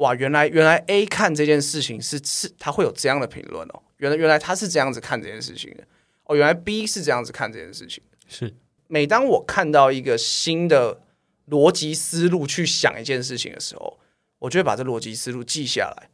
[0.00, 5.84] 哇，原来原来 A 看这件事情是是他会有这样的评论哦，原来原来他是这样子看这件事情的
[6.24, 8.02] 哦，原来 B 是这样子看这件事情。
[8.26, 8.54] 是
[8.88, 11.00] 每当我看到一个新的
[11.48, 13.98] 逻辑思路去想一件事情的时候，
[14.38, 16.08] 我就会把这逻辑思路记下来。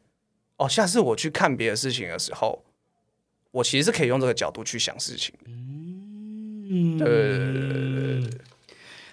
[0.56, 2.64] 哦，下次我去看别的事情的时候，
[3.52, 5.50] 我其实是可以用这个角度去想事情的。
[5.50, 8.40] 嗯，对对对对对对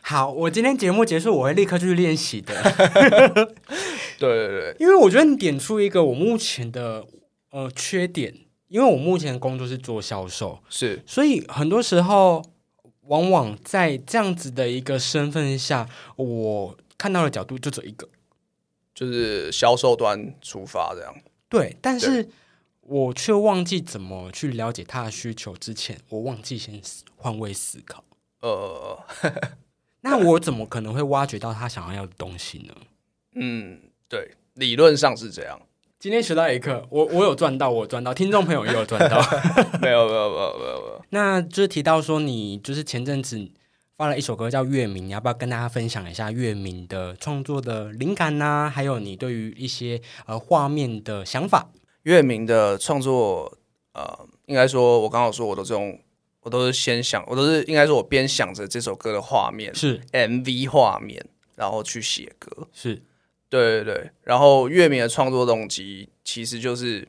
[0.01, 2.53] 好，我今天节目结束，我会立刻去练习的，
[4.17, 7.05] 对对对，因为我觉得你点出一个我目前的
[7.51, 8.33] 呃缺点，
[8.67, 12.43] 因为我目前的工作是做销售，是所以很多时候
[13.01, 18.07] 往往在这样子的一个身份下，我看到的角度就只有一个，
[18.93, 21.15] 就是销售端出发这样。
[21.49, 22.29] 对，但是
[22.81, 28.03] 我却忘记怎么去了解他的需求之前，我忘记先思换位思考。
[28.41, 28.99] 呃，
[30.01, 32.73] 那我怎么可能会挖掘到他想要的东西呢？
[33.35, 33.79] 嗯，
[34.13, 35.59] 对，理论上是这样。
[35.97, 39.19] 今天学到一课，我我有赚到，我赚到，听众朋友也有赚到。
[39.81, 41.05] 没有没有没有没有没有。
[41.09, 43.49] 那就是提到说，你就是前阵子
[43.97, 51.71] 发了一首歌叫《月明》，你要不要跟大家分享一下《月明》的创作的灵感呐、还有你对于一些呃画面的想法？
[52.03, 53.57] 月明的创作，
[53.93, 55.99] 呃，应该说，我刚刚说，我都这种，
[56.41, 62.67] 我都是先想，我都是应该说，我边想着这首歌的画面是 MV 画面，然后去写歌。
[62.71, 63.01] 是，
[63.53, 64.11] 对对对。
[64.23, 67.07] 然后月明的创作动机，其实就是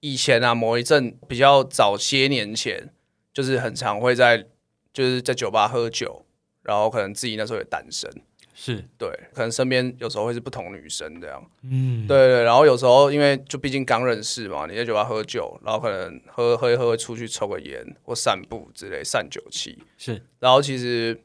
[0.00, 2.92] 以前啊，某一阵比较早些年前，
[3.32, 4.46] 就是很常会在
[4.92, 6.26] 就是在酒吧喝酒，
[6.62, 8.10] 然后可能自己那时候也单身。
[8.54, 8.84] 是。
[8.98, 21.20] 对，可能身边有时候会是不同女生这样，嗯，对对，然后有时候因为就毕竟刚认识嘛，你在酒吧喝酒，然后可能喝喝一喝会出去抽个烟或散步之类散酒气，是，然后其实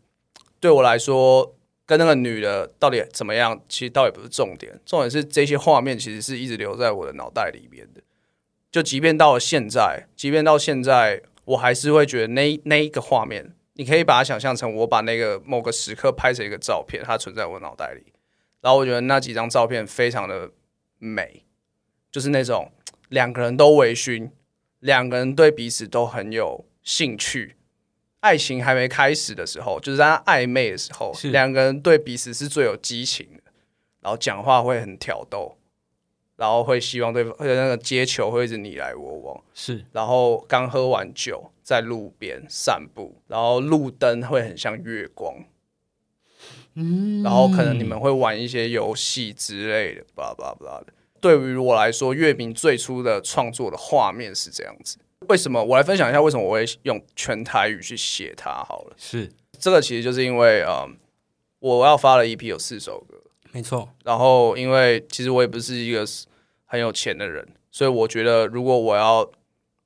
[0.59, 1.55] 对我来说，
[1.91, 8.01] 跟那个女的到底怎么样，其实倒也不是重点，重点是这些画面其实是一直留在我的脑袋里面的，
[8.71, 13.53] 就即便到了现在，即便到现在，我还是会觉得那那一个画面。
[13.73, 18.13] 你可以把它想象成我把那个某个时刻拍成一个照片，它存在我脑袋里。
[18.61, 20.49] 然后我觉得那几张照片非常的
[20.97, 21.43] 美，
[22.09, 22.71] 就是那种
[23.09, 24.31] 两个人都微醺，
[24.79, 27.57] 两个人对彼此都很有兴趣，
[28.21, 33.43] 爱情还没开始的时候，就是在暧昧的时候，两个人对彼此是最有激情的，
[33.99, 35.57] 然后讲话会很挑逗。
[36.37, 39.85] 然后会希望对方，而且那个接球会一直你来我往，是。
[39.91, 45.35] 然后刚喝完酒，在路边散步，然后路灯会很像月光，
[46.73, 47.21] 嗯。
[47.21, 50.87] 然后可能你们会玩一些游戏之类的，巴拉巴拉巴拉的。
[51.19, 54.97] 对于我来说，月饼最初的创作的画面是这样子。
[55.27, 55.63] 为什么？
[55.63, 58.95] 我来分享一下为什么我会用全台语去写它好了。
[58.97, 59.31] 是。
[59.59, 60.97] 这个其实就是因为，嗯，
[61.59, 63.89] 我要发了一批有四首歌，没错。
[64.03, 66.05] 然后因为其实我也不是一个。
[66.71, 69.29] 很有钱的人，所以我觉得，如果我要，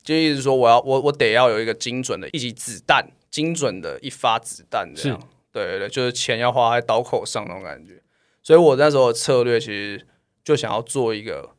[0.03, 5.19] 就意思说，我要我我得要有一个精准的一级子弹，精准的一发子弹，这样，
[5.51, 7.99] 对对对，就是钱要花在刀口上那种感觉。
[8.43, 10.05] 所以我那时候的策略其实
[10.43, 11.55] 就想要做一个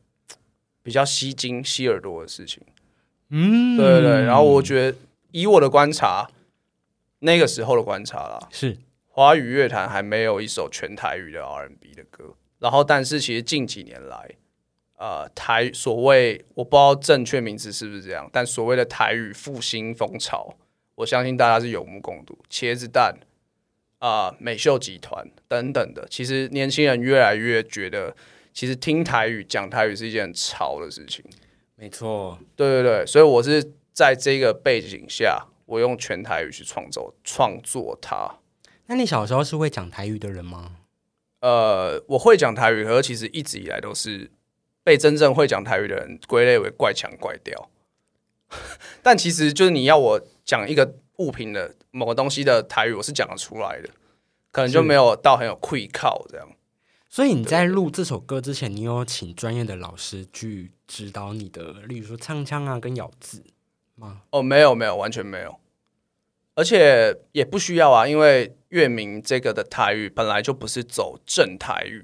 [0.81, 2.63] 比较吸睛、吸耳朵的事情。
[3.29, 4.23] 嗯，对对对。
[4.23, 4.97] 然后我觉得，
[5.31, 6.29] 以我的观察，
[7.19, 12.35] 那个时候的观察啦，是华语乐坛还没有一首全台语的 R&B 的歌。
[12.59, 14.29] 然后，但是其实近几年来，
[14.97, 20.55] 呃，台所谓我不知道正确名字是不是这样，但所谓的台语复兴风潮，
[20.95, 22.37] 我相信大家是有目共睹。
[22.49, 23.15] 茄子蛋
[23.99, 28.15] 啊，美秀集团等等的，其实年轻人越来越觉得，
[28.53, 31.23] 其实听台语、讲台语是一件很潮的事情。
[31.77, 38.39] 没错，对对对，所以我是在这个背景下，我用全台语去创作创作它。
[38.87, 40.77] 那你小时候是会讲台语的人吗？
[41.39, 44.31] 呃，我会讲台语，可是其实一直以来都是。
[44.83, 47.69] 被真正会讲台语的人归类为怪腔怪调，
[49.03, 53.89] 但其实就是你要我讲一个物品的某个东西的台语，我是讲得出来的，
[54.49, 56.47] 可能就没有到很有愧靠这样。
[57.09, 63.43] 所以你在录这首歌之前，你有请专业的老师去指导你的，例如说唱腔啊跟咬字
[63.95, 64.21] 吗？
[64.31, 65.57] 哦，没有没有，完全没有，
[66.53, 72.03] 而且也不需要啊，因为月明这个的台语本来就不是走正台语。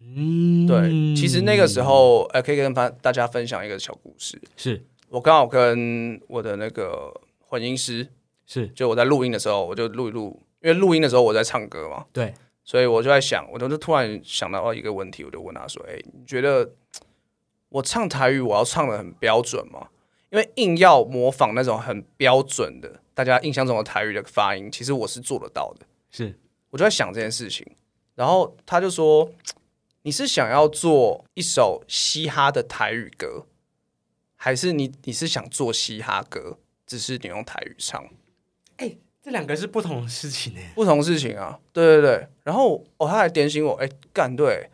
[0.00, 4.38] 嗯，对，其实那个时候，呃，可以跟大家分享一个小故事。
[4.54, 8.06] 是我刚好跟我的那个混音师，
[8.44, 12.34] 是就我在录音的时候，我就录一录，因为录音的时候我在唱歌嘛，对，
[12.64, 16.72] 所以我就在想，我就突然想到一个问题，我就问他说：“哎，你觉得
[17.68, 19.88] 我唱台语，我要唱的很标准吗？
[20.30, 25.86] 因为硬要模仿那种很标准的大家印象中的台语的发音，其实我是做得到的。
[26.10, 26.38] 是，
[26.70, 27.64] 我就在想这件事情，
[28.14, 29.30] 然后他就说。
[30.06, 33.46] 你是想要做一首嘻哈的台语歌，
[34.36, 38.04] 还是你你是想做嘻哈歌，只是你用台语唱？
[39.24, 40.60] 哎，这两个是不同的事情呢。
[40.74, 42.28] 不同事情啊，对对对。
[42.42, 44.68] 然后哦，他还点醒我，哎，干对，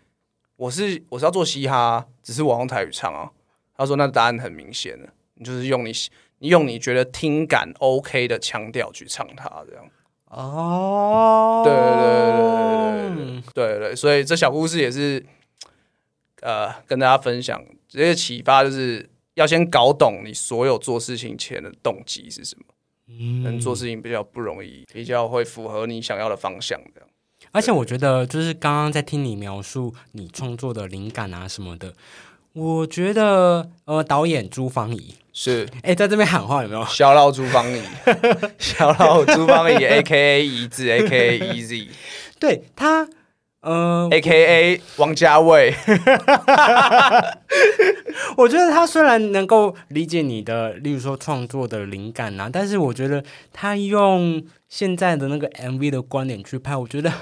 [0.56, 3.30] 我是我是要做嘻哈，只是我用台语唱啊。
[3.76, 5.92] 他说那答案很明显了，你就是用你
[6.40, 9.84] 你用你觉得听感 OK 的腔调去唱它，这样。
[10.26, 13.42] 哦，对对对对对。
[13.54, 15.24] 对对对，所以这小故事也是，
[16.42, 17.64] 呃，跟大家分享。
[17.88, 22.64] 这些启发，就是要先搞懂你所有做事情前的动机是什么，
[23.18, 27.02] 嗯，做事情比较不容易，比较会符合你想要的方向的。
[27.52, 31.94] 而且我觉得，就是刚刚在听你描述你创作的灵感啊什么的。
[32.52, 36.84] 我觉得，呃，导演朱芳怡是， 哎，在这边喊话有没有？
[36.86, 37.80] 小老朱芳怡，
[38.58, 41.88] 小老朱芳怡，A K A 一字，A K A E Z，
[42.40, 43.08] 对他，
[43.60, 45.74] 呃，A K A 王家卫。
[48.36, 57.12] 我觉得他虽然能够理解你的，例如说创作的灵感啊，但是我觉得他用现在的那个 M V 的观点去拍，我觉得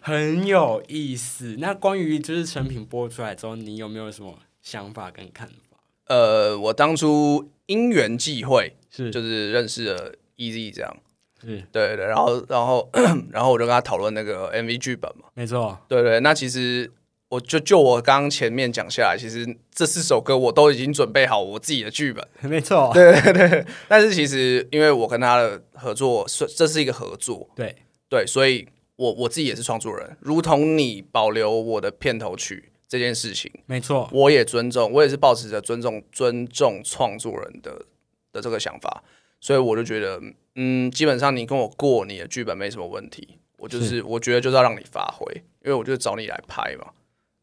[0.00, 1.56] 很有意思。
[1.58, 4.38] 那关于就是成品播出来之后，你有没有什么？
[4.60, 5.78] 想法跟看法，
[6.08, 10.94] 呃，我当初因缘际会，是就是认识了 EZ 这样，
[11.40, 11.62] 是。
[11.72, 12.88] 对对，然后然后
[13.30, 16.90] 然后我就跟他讨论那个 MV 剧本嘛，没错，对对，那其实
[17.28, 27.74] 我就就我刚刚前面讲下来，其实这四首歌我都已经准备好我自己的剧本，没错， 对对对，但是其实因为我跟他的合作是这是一个合作，对。
[28.10, 28.66] 对，所以
[28.96, 37.84] 我我自己也是创作人，如同你保留我的片头曲这件事情，没错，我也尊重，我也是保持着尊重尊重创作人的
[38.32, 39.04] 的这个想法，
[39.40, 40.20] 所以我就觉得，
[40.56, 45.32] 嗯，基本上你跟我过你的剧本没什么问题，我就是我觉得就是要让你发挥，
[45.64, 46.88] 因为我就找你来拍嘛，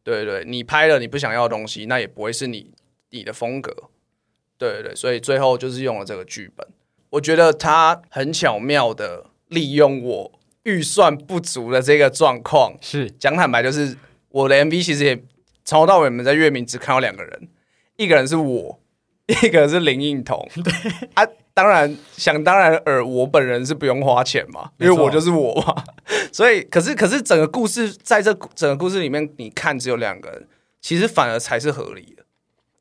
[0.03, 2.71] 对对对，你拍了你不想要的东西，那也不会是你
[3.11, 3.73] 你的风格，
[4.57, 6.67] 对对对，所以最后就是用了这个剧本，
[7.11, 13.09] 我觉得他很巧妙的利用我预算不足的这个状况，是。
[13.11, 13.95] 讲坦白，就是
[14.29, 15.15] 我的 MV 其实也
[15.63, 17.47] 从头到尾，我们在月明只看到两个人，
[17.97, 18.79] 一个人是我，
[19.43, 20.47] 一个人是林应彤。
[20.63, 20.73] 对
[21.15, 25.83] 啊，当然想当然尔，我本人是不用花钱嘛，因为我就是我嘛。
[26.31, 30.47] 所以，可是可是整个故事在这整个故事里面，你看只有两个人，
[30.81, 32.23] 其实反而才是合理的，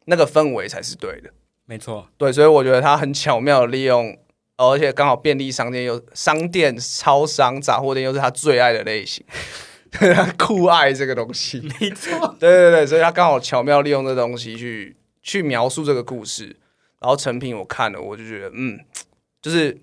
[0.06, 1.30] 那个氛围才是对的。
[1.66, 4.14] 没错，对，所以我觉得他很巧妙的利用，
[4.58, 9.24] 而且刚好便利商店又商店、超商、杂货店又是他最爱的类型，
[9.92, 11.60] 他酷爱这个东西。
[11.80, 16.54] 没错，对对对，所以他刚好巧妙利用这东西去去描述这个故事，
[17.00, 18.78] 然后成品我看了，我就觉得，嗯，
[19.42, 19.76] 就是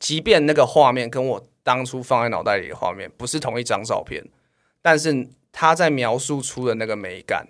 [0.00, 4.26] 即便那个画面跟我当初放在脑袋里的画面不是同一张照片，
[4.80, 7.48] 但是他在描述出的那个美感，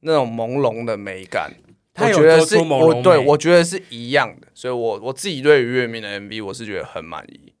[0.00, 1.54] 那种朦胧的美感，
[1.94, 7.52] 我觉得是我对我觉得是一样的，所以我我自己对于月明的 MV 我是觉得很满意，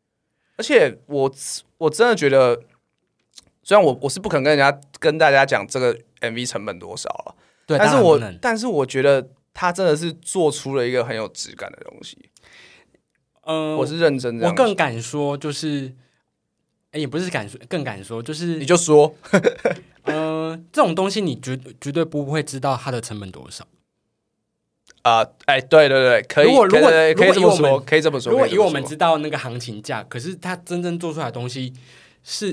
[0.56, 1.32] 而且我
[1.78, 2.60] 我真的觉得，
[3.62, 7.36] 虽然我我是不肯跟人家跟大家讲这个 MV 成本多少了，
[7.70, 12.18] 对，但是我但是我觉得他真的是做出了一个很有质感的东西，
[13.42, 15.94] 嗯，我是认真的，我更敢说，就是，
[16.90, 19.14] 哎，也不是敢说，更敢说，就是你，就说。
[20.02, 23.64] 呃，这种东西你绝绝对不会知道它的成本多少。
[25.02, 31.72] 啊，哎、对对对，可以，如果如果可以这么说，可以这么说，如果以我们知道那个行情价，可是他真正做出来的东西
[32.24, 32.52] 是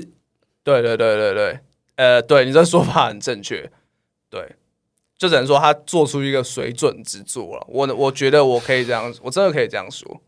[0.62, 1.60] 对对对对对，
[1.96, 3.70] 呃，对你这说法很正确，
[4.28, 4.54] 对，
[5.18, 7.66] 就只能说他做出一个水准之作了。
[7.68, 10.22] 我我觉得我可以这样，我真的可以这样说。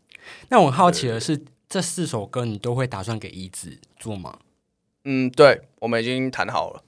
[0.49, 4.37] 那我很好奇的是，这四首歌你都会打算给一子做吗？
[5.05, 6.83] 嗯，对，我们已经谈好了。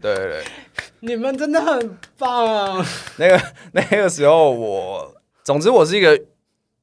[0.00, 0.44] 对对对，
[1.00, 2.86] 你们真的很棒啊！
[3.16, 6.20] 那个那个时候我，总之我是一个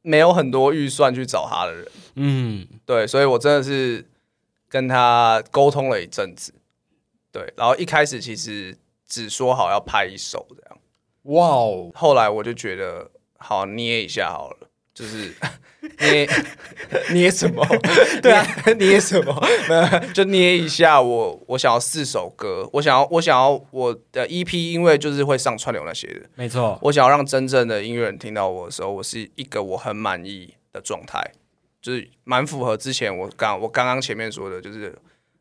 [0.01, 4.07] 没有很多预算去找他的人，嗯，对，所以我真的是
[4.67, 6.53] 跟他沟通了一阵子，
[7.31, 8.75] 对，然后一开始其实
[9.09, 10.77] 只说好要拍一首这样。
[11.23, 15.33] 哇哦，后来我就觉得，好捏一下好了，就是
[15.99, 16.27] 捏
[17.11, 17.65] 捏什么？
[18.21, 18.45] 对啊，
[18.77, 19.47] 捏什么？
[20.13, 21.43] 就捏一下我。
[21.47, 31.31] 我想要四首歌，我想要，我想要我的 EP，因为就是会上串流那些的，没错，我想要让真正的音乐人听到我的时候，我是一个我很满意的状态，
[31.81, 34.97] 就是蛮符合之前我刚我刚刚前面说的，就是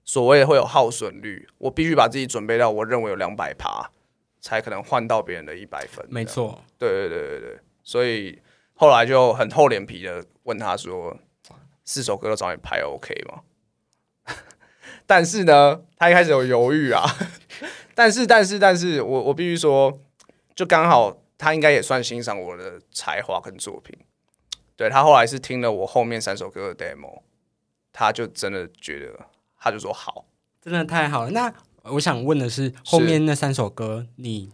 [0.09, 3.91] 所谓会有耗损率，我必须把自己准备到我认为有两百趴，
[4.41, 6.03] 才可能换到别人的一百分。
[6.09, 8.41] 没错，对对对对对，所以
[8.73, 11.15] 后来就很厚脸皮的问他说
[11.85, 13.43] ：“四首歌都找你拍 OK 吗？”
[15.05, 17.05] 但是呢，他一开始有犹豫啊。
[17.95, 20.01] 但是但是但是我我必须说，
[20.55, 23.95] 就刚好他应该也算欣赏我的才华跟作品。
[24.75, 27.21] 对他后来是听了我后面三首歌的 demo，
[27.93, 29.27] 他就真的觉得，
[29.59, 30.25] 他就说好。
[30.61, 31.31] 真的太好了。
[31.31, 31.53] 那
[31.85, 34.51] 我想问的是，后面那三首歌你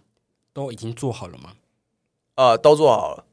[0.52, 1.54] 都已经做好了吗？
[2.36, 3.24] 呃，都做好了，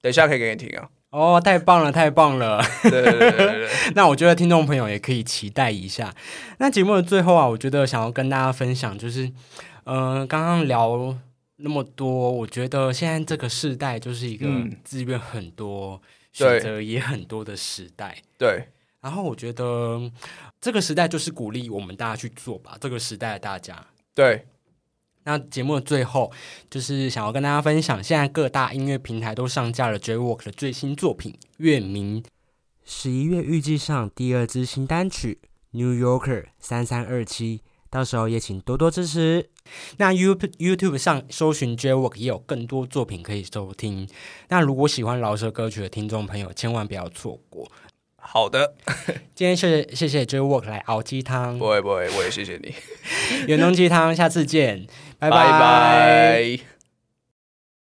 [0.00, 0.90] 等一下可以给你听啊。
[1.10, 2.62] 哦，太棒了，太棒了！
[2.82, 6.14] 对对对对 那我觉得听众朋友也可以期待一下。
[6.58, 9.32] 那节目的最后啊，我觉得想要跟大家分享，就是，
[9.82, 11.16] 呃，刚刚聊
[11.56, 16.00] 那么多，我觉得现在这个时代就是一个嗯资源很多、
[16.38, 18.16] 对选择也很多的时代。
[18.38, 18.68] 对
[19.00, 20.00] 然后我觉得
[20.60, 23.86] 这个时代就是鼓励我们大家去做吧，这个时代的大家。
[24.14, 24.46] 对，
[25.24, 26.30] 那节目的最后，
[26.68, 32.22] 就是想要跟大家分享，现在各大音乐平台都上架了 J-Walk 的最新作品《月明》，
[32.84, 35.38] 十一月预计上第二支新单曲
[35.70, 37.58] 《New Yorker 三三二七》，
[37.88, 39.48] 到时候也请多多支持。
[39.96, 44.06] 那 YouTube YouTube 上搜寻 J-Walk 也有更多作品可以收听。
[44.48, 47.70] 那如果喜欢饶舌歌曲的听众朋友，千万不要错过。
[48.20, 48.74] 好的，
[49.34, 51.58] 今天是谢谢 J Work 来熬鸡汤。
[51.58, 52.74] 不，会不会，我也谢谢你，
[53.48, 54.86] 远东鸡汤，下次见，
[55.18, 55.28] 拜。
[55.30, 56.79] 拜拜